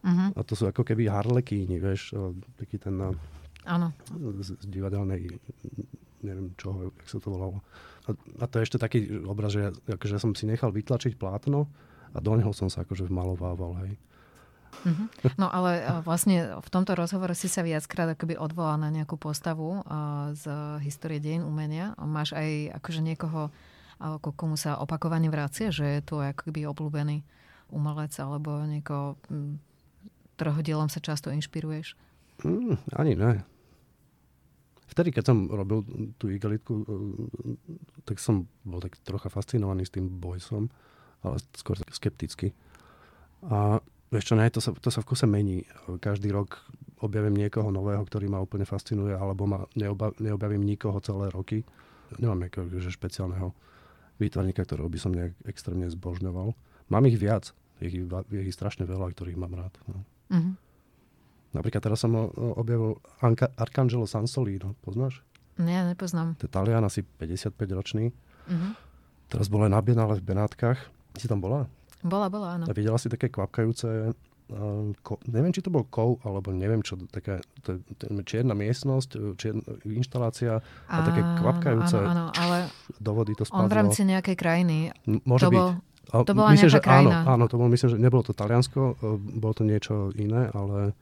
Uh-huh. 0.00 0.28
A 0.32 0.40
to 0.40 0.56
sú 0.56 0.64
ako 0.68 0.80
keby 0.80 1.12
harlekíni, 1.12 1.76
vieš, 1.76 2.16
taký 2.56 2.80
ten 2.80 2.96
Áno. 3.68 3.92
Z, 4.40 4.56
z 4.56 4.66
divadelnej, 4.72 5.36
neviem 6.24 6.56
čoho, 6.56 6.88
jak 6.88 7.04
sa 7.04 7.20
to 7.20 7.28
volalo. 7.28 7.60
A, 8.08 8.16
a 8.40 8.44
to 8.48 8.56
je 8.56 8.64
ešte 8.64 8.80
taký 8.80 9.20
obraz, 9.28 9.52
že 9.52 9.76
akože 9.84 10.16
som 10.16 10.32
si 10.32 10.48
nechal 10.48 10.72
vytlačiť 10.72 11.20
plátno 11.20 11.68
a 12.16 12.18
do 12.24 12.32
neho 12.40 12.56
som 12.56 12.72
sa 12.72 12.88
akože 12.88 13.12
vmalovával, 13.12 13.76
hej. 13.84 14.00
Uh-huh. 14.86 15.06
No 15.36 15.52
ale 15.52 15.82
vlastne 16.06 16.56
v 16.56 16.68
tomto 16.72 16.96
rozhovore 16.96 17.36
si 17.36 17.52
sa 17.52 17.60
viackrát 17.60 18.16
akoby 18.16 18.40
odvolal 18.40 18.80
na 18.80 18.88
nejakú 18.88 19.20
postavu 19.20 19.82
z 20.32 20.44
histórie 20.80 21.20
dejín 21.20 21.44
umenia. 21.44 21.92
Máš 22.00 22.32
aj 22.32 22.80
akože 22.80 23.02
niekoho, 23.04 23.52
ako 24.00 24.32
komu 24.32 24.56
sa 24.56 24.80
opakovane 24.80 25.28
vracia, 25.28 25.68
že 25.68 26.00
je 26.00 26.02
to 26.06 26.24
akoby 26.24 26.64
obľúbený 26.64 27.20
umelec 27.74 28.14
alebo 28.22 28.62
niekoho 28.64 29.20
ktorého 30.40 30.64
dielom 30.64 30.88
sa 30.88 31.04
často 31.04 31.28
inšpiruješ? 31.28 32.00
Mm, 32.48 32.80
ani 32.96 33.12
ne. 33.12 33.44
Vtedy, 34.88 35.12
keď 35.12 35.28
som 35.28 35.52
robil 35.52 35.84
tú 36.16 36.32
igelitku, 36.32 36.72
eh, 36.80 36.88
tak 38.08 38.16
som 38.16 38.48
bol 38.64 38.80
tak 38.80 38.96
trocha 39.04 39.28
fascinovaný 39.28 39.84
s 39.84 39.92
tým 39.92 40.08
bojsom, 40.08 40.72
ale 41.20 41.36
skôr 41.52 41.76
skepticky. 41.92 42.56
A 43.44 43.84
vieš 44.08 44.32
čo, 44.32 44.34
ne, 44.40 44.48
to 44.48 44.64
sa, 44.64 44.72
to 44.72 44.88
sa 44.88 45.04
v 45.04 45.08
kuse 45.12 45.28
mení. 45.28 45.68
Každý 46.00 46.32
rok 46.32 46.64
objavím 47.04 47.36
niekoho 47.36 47.68
nového, 47.68 48.00
ktorý 48.00 48.32
ma 48.32 48.40
úplne 48.40 48.64
fascinuje, 48.64 49.12
alebo 49.12 49.44
ma 49.44 49.68
neoba, 49.76 50.16
neobjavím 50.16 50.64
nikoho 50.64 50.96
celé 51.04 51.28
roky. 51.28 51.68
Nemám 52.16 52.48
nejakého 52.48 52.66
že 52.80 52.90
špeciálneho 52.90 53.52
výtvarníka, 54.16 54.64
ktorého 54.64 54.88
by 54.88 54.98
som 54.98 55.12
nejak 55.12 55.36
extrémne 55.44 55.86
zbožňoval. 55.92 56.56
Mám 56.88 57.04
ich 57.12 57.20
viac. 57.20 57.52
Je 57.78 57.92
ich, 57.92 57.96
je 58.08 58.40
ich 58.40 58.56
strašne 58.56 58.88
veľa, 58.88 59.12
ktorých 59.12 59.40
mám 59.40 59.56
rád. 59.56 59.72
No. 59.88 60.04
Uh-huh. 60.30 60.54
Napríklad 61.50 61.82
teraz 61.82 61.98
som 62.06 62.14
objavil 62.38 63.02
Anka, 63.18 63.50
Arcangelo 63.58 64.06
Sansolino, 64.06 64.78
poznáš? 64.86 65.18
Nie, 65.58 65.82
nepoznám. 65.82 66.38
To 66.40 66.46
je 66.46 66.50
Talian, 66.50 66.86
asi 66.86 67.02
55 67.02 67.58
ročný. 67.74 68.14
Uh-huh. 68.46 68.72
Teraz 69.28 69.50
bola 69.50 69.66
na 69.66 69.82
Bienale 69.82 70.16
v 70.18 70.24
Benátkach. 70.24 70.78
Si 71.18 71.26
tam 71.26 71.42
bola? 71.42 71.66
Bola, 72.00 72.32
bola, 72.32 72.56
áno. 72.56 72.64
A 72.64 72.72
videla 72.72 72.96
si 72.96 73.10
také 73.10 73.28
kvapkajúce 73.28 74.14
Uh, 74.50 74.90
ko, 75.06 75.14
neviem, 75.30 75.54
či 75.54 75.62
to 75.62 75.70
bol 75.70 75.86
kov, 75.86 76.18
alebo 76.26 76.50
neviem 76.50 76.82
čo, 76.82 76.98
taká 77.06 77.38
to, 77.62 77.78
to, 77.94 78.10
čierna 78.26 78.50
miestnosť, 78.58 79.38
čierna 79.38 79.62
inštalácia 79.86 80.58
a, 80.58 80.62
a 80.90 81.06
také 81.06 81.22
kvapkajúce 81.38 81.94
áno, 82.02 82.10
áno, 82.10 82.24
ale 82.34 82.66
do 82.98 83.14
vody 83.14 83.38
to 83.38 83.46
spadlo. 83.46 83.62
On 83.62 83.70
v 83.70 83.78
rámci 83.78 84.02
nejakej 84.02 84.34
krajiny. 84.34 84.90
M- 85.06 85.22
môže 85.22 85.46
to 85.46 85.54
byť. 85.54 85.60
Bol, 85.62 85.70
a 86.10 86.26
to 86.26 86.34
bola 86.34 86.50
myslím, 86.54 86.70
že 86.70 86.82
krajina. 86.82 87.22
Áno, 87.22 87.38
áno, 87.38 87.44
to 87.46 87.56
bolo, 87.56 87.70
myslím, 87.70 87.88
že 87.94 87.98
nebolo 87.98 88.22
to 88.26 88.34
Taliansko, 88.34 88.98
e, 88.98 89.16
bolo 89.38 89.54
to 89.54 89.62
niečo 89.62 90.10
iné, 90.18 90.50
ale 90.50 90.92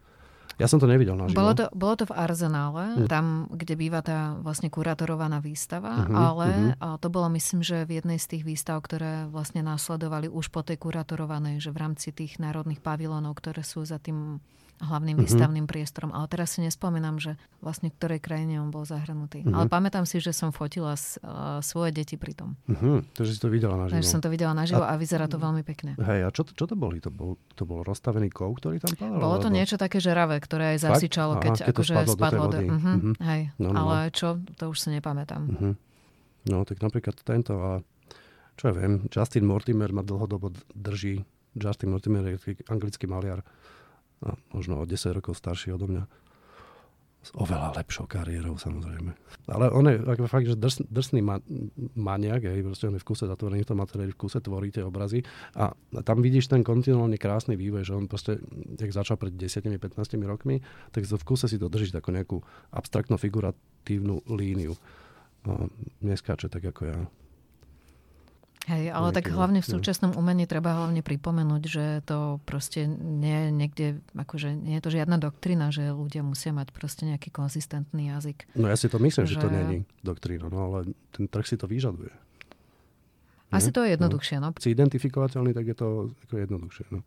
ja 0.59 0.66
som 0.66 0.83
to 0.83 0.90
nevidel 0.90 1.14
naživo. 1.14 1.38
Bolo 1.38 1.55
to, 1.55 1.64
bolo 1.71 1.94
to 1.94 2.05
v 2.11 2.18
Arzenále, 2.18 2.85
mm. 2.99 3.07
tam, 3.07 3.47
kde 3.55 3.79
býva 3.79 4.03
tá 4.03 4.35
vlastne 4.42 4.66
kurátorovaná 4.66 5.38
výstava, 5.38 6.03
uh-huh, 6.03 6.18
ale 6.18 6.47
uh-huh. 6.75 6.99
to 6.99 7.09
bolo 7.14 7.31
myslím, 7.38 7.62
že 7.62 7.87
v 7.87 8.03
jednej 8.03 8.18
z 8.18 8.27
tých 8.27 8.42
výstav, 8.42 8.83
ktoré 8.83 9.31
vlastne 9.31 9.62
následovali 9.62 10.27
už 10.27 10.51
po 10.51 10.66
tej 10.66 10.83
kurátorovanej, 10.83 11.62
že 11.62 11.71
v 11.71 11.79
rámci 11.79 12.11
tých 12.11 12.42
národných 12.42 12.83
pavilónov, 12.83 13.38
ktoré 13.38 13.62
sú 13.62 13.87
za 13.87 14.03
tým 14.03 14.42
hlavným 14.79 15.19
mm-hmm. 15.19 15.27
výstavným 15.27 15.67
priestorom. 15.67 16.11
Ale 16.14 16.27
teraz 16.31 16.57
si 16.57 16.64
nespomínam, 16.64 17.19
že 17.19 17.35
vlastne 17.62 17.91
v 17.91 17.99
ktorej 17.99 18.21
krajine 18.23 18.62
on 18.62 18.71
bol 18.71 18.87
zahrnutý. 18.87 19.43
Mm-hmm. 19.43 19.55
Ale 19.55 19.64
pamätám 19.67 20.07
si, 20.07 20.23
že 20.23 20.31
som 20.31 20.55
fotila 20.55 20.95
s, 20.95 21.19
uh, 21.23 21.59
svoje 21.61 21.91
deti 21.95 22.14
pri 22.14 22.35
tom. 22.35 22.55
Mm-hmm. 22.71 23.19
Takže 23.19 23.33
si 23.35 23.41
to 23.43 23.51
videla 23.51 23.77
naživo. 23.77 23.95
Takže 23.99 24.11
som 24.11 24.21
to 24.23 24.31
videla 24.31 24.55
naživo 24.55 24.83
a, 24.83 24.95
a 24.95 25.01
vyzerá 25.01 25.27
to 25.27 25.37
veľmi 25.37 25.62
pekne. 25.67 25.99
Hej, 25.99 26.21
a 26.25 26.29
čo, 26.31 26.47
čo 26.47 26.64
to 26.64 26.75
boli? 26.79 27.03
To 27.03 27.11
bol, 27.11 27.37
to 27.59 27.67
bol 27.67 27.83
rozstavený 27.83 28.31
kov, 28.31 28.59
ktorý 28.62 28.79
tam 28.79 28.95
padal? 28.95 29.19
Bolo 29.19 29.37
to 29.43 29.51
alebo... 29.51 29.59
niečo 29.59 29.77
také 29.77 29.99
žeravé, 29.99 30.38
ktoré 30.38 30.79
aj 30.79 30.88
zasičalo, 30.91 31.43
keď, 31.43 31.55
Aha, 31.59 31.67
keď 31.67 31.73
akože 31.75 31.93
spadlo, 31.95 32.14
spadlo 32.14 32.45
do, 32.49 32.59
uh-huh, 32.59 32.79
uh-huh. 32.79 33.14
Hej, 33.23 33.41
no, 33.59 33.69
no, 33.75 33.79
ale 33.79 33.97
no. 34.09 34.14
čo, 34.14 34.29
to 34.57 34.64
už 34.71 34.79
si 34.79 34.88
nepamätám. 34.95 35.43
Uh-huh. 35.47 35.75
No, 36.49 36.64
tak 36.64 36.81
napríklad 36.81 37.19
tento 37.27 37.55
a 37.61 37.73
čo 38.59 38.71
ja 38.71 38.75
viem, 38.75 39.07
Justin 39.07 39.47
Mortimer 39.47 39.95
ma 39.95 40.03
dlhodobo 40.03 40.51
drží. 40.75 41.23
Justin 41.55 41.95
Mortimer 41.95 42.27
je 42.27 42.59
anglický 42.67 43.07
maliar 43.07 43.47
možno 44.52 44.83
o 44.83 44.85
10 44.85 45.16
rokov 45.16 45.38
starší 45.38 45.74
odo 45.74 45.87
mňa. 45.87 46.04
S 47.18 47.35
oveľa 47.35 47.74
lepšou 47.83 48.07
kariérou 48.07 48.54
samozrejme. 48.62 49.11
Ale 49.50 49.74
on 49.74 49.90
je 49.90 49.98
ako 49.98 50.31
fakt, 50.31 50.46
že 50.46 50.54
drs, 50.54 50.87
drsný 50.87 51.18
ma, 51.18 51.42
maniak, 51.98 52.46
hej, 52.46 52.62
proste 52.62 52.87
on 52.87 52.94
je 52.94 53.02
v 53.02 53.09
kuse 53.11 53.26
zatvorený 53.26 53.66
v 53.66 53.70
tom 53.74 53.83
materiáli, 53.83 54.14
v 54.14 54.22
kuse 54.22 54.38
tvorí 54.38 54.70
tie 54.70 54.87
obrazy 54.87 55.26
a, 55.59 55.74
a 55.74 56.00
tam 56.07 56.22
vidíš 56.22 56.46
ten 56.46 56.62
kontinuálne 56.62 57.18
krásny 57.18 57.59
vývoj, 57.59 57.83
že 57.83 57.92
on 57.98 58.07
proste, 58.07 58.38
jak 58.78 58.94
začal 58.94 59.18
pred 59.18 59.35
10-15 59.35 59.98
rokmi, 60.31 60.62
tak 60.94 61.11
v 61.11 61.24
kuse 61.26 61.50
si 61.50 61.59
to 61.59 61.66
drží 61.66 61.90
takú 61.90 62.14
nejakú 62.14 62.38
abstraktno-figuratívnu 62.70 64.22
líniu. 64.31 64.78
A 65.42 65.66
neskáče 66.07 66.46
tak 66.46 66.70
ako 66.70 66.83
ja. 66.87 66.98
Hej, 68.68 68.92
ale 68.92 69.16
tak 69.16 69.33
hlavne 69.33 69.64
v 69.64 69.68
súčasnom 69.68 70.12
umení 70.12 70.44
treba 70.44 70.76
hlavne 70.76 71.00
pripomenúť, 71.00 71.62
že 71.64 71.85
to 72.04 72.37
proste 72.44 72.85
nie 73.00 73.33
je 73.33 73.50
niekde, 73.50 73.87
akože 74.12 74.52
nie 74.52 74.76
je 74.76 74.83
to 74.85 74.90
žiadna 74.92 75.16
doktrina, 75.16 75.72
že 75.72 75.88
ľudia 75.88 76.20
musia 76.20 76.52
mať 76.52 76.68
proste 76.76 77.09
nejaký 77.09 77.33
konzistentný 77.33 78.12
jazyk. 78.12 78.44
No 78.61 78.68
ja 78.68 78.76
si 78.76 78.92
to 78.92 79.00
myslím, 79.00 79.24
že, 79.24 79.40
že 79.40 79.42
to 79.42 79.48
nie 79.48 79.62
je 79.64 79.68
doktrína, 80.04 80.52
no 80.52 80.68
ale 80.68 80.92
ten 81.16 81.24
trh 81.24 81.48
si 81.48 81.57
to 81.57 81.64
vyžaduje. 81.64 82.12
Asi 83.48 83.72
nie? 83.72 83.76
to 83.81 83.81
je 83.88 83.96
jednoduchšie, 83.96 84.37
no. 84.37 84.52
Si 84.61 84.68
identifikovateľný, 84.76 85.57
tak 85.57 85.64
je 85.64 85.76
to 85.76 86.12
ako 86.28 86.35
jednoduchšie, 86.37 86.85
no. 86.92 87.00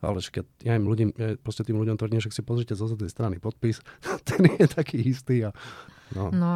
Ale 0.00 0.22
keď 0.22 0.46
ja 0.62 0.78
im 0.78 0.86
ľudím, 0.86 1.10
ja 1.18 1.34
proste 1.42 1.66
tým 1.66 1.76
ľuďom 1.76 1.98
tvrdím, 1.98 2.22
že 2.22 2.30
si 2.30 2.46
pozrite 2.46 2.78
zo 2.78 2.86
zadnej 2.86 3.10
strany 3.10 3.42
podpis, 3.42 3.82
ten 4.30 4.46
je 4.46 4.66
taký 4.70 5.02
istý 5.02 5.42
a 5.42 5.50
no. 6.14 6.30
No, 6.30 6.52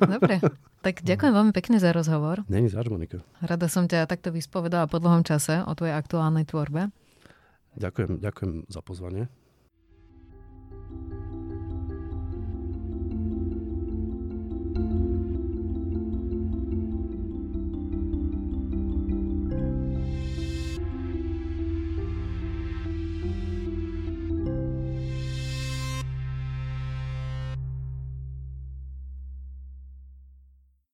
dobre. 0.00 0.38
Tak 0.84 1.02
ďakujem 1.02 1.32
veľmi 1.34 1.52
pekne 1.56 1.82
za 1.82 1.90
rozhovor. 1.90 2.46
Není 2.46 2.70
zač, 2.70 2.86
Monika. 2.86 3.18
Rada 3.42 3.66
som 3.66 3.90
ťa 3.90 4.06
takto 4.06 4.30
vyspovedala 4.30 4.86
po 4.86 5.02
dlhom 5.02 5.26
čase 5.26 5.66
o 5.66 5.72
tvojej 5.74 5.98
aktuálnej 5.98 6.46
tvorbe. 6.46 6.94
Ďakujem, 7.76 8.22
ďakujem 8.22 8.52
za 8.70 8.80
pozvanie. 8.80 9.26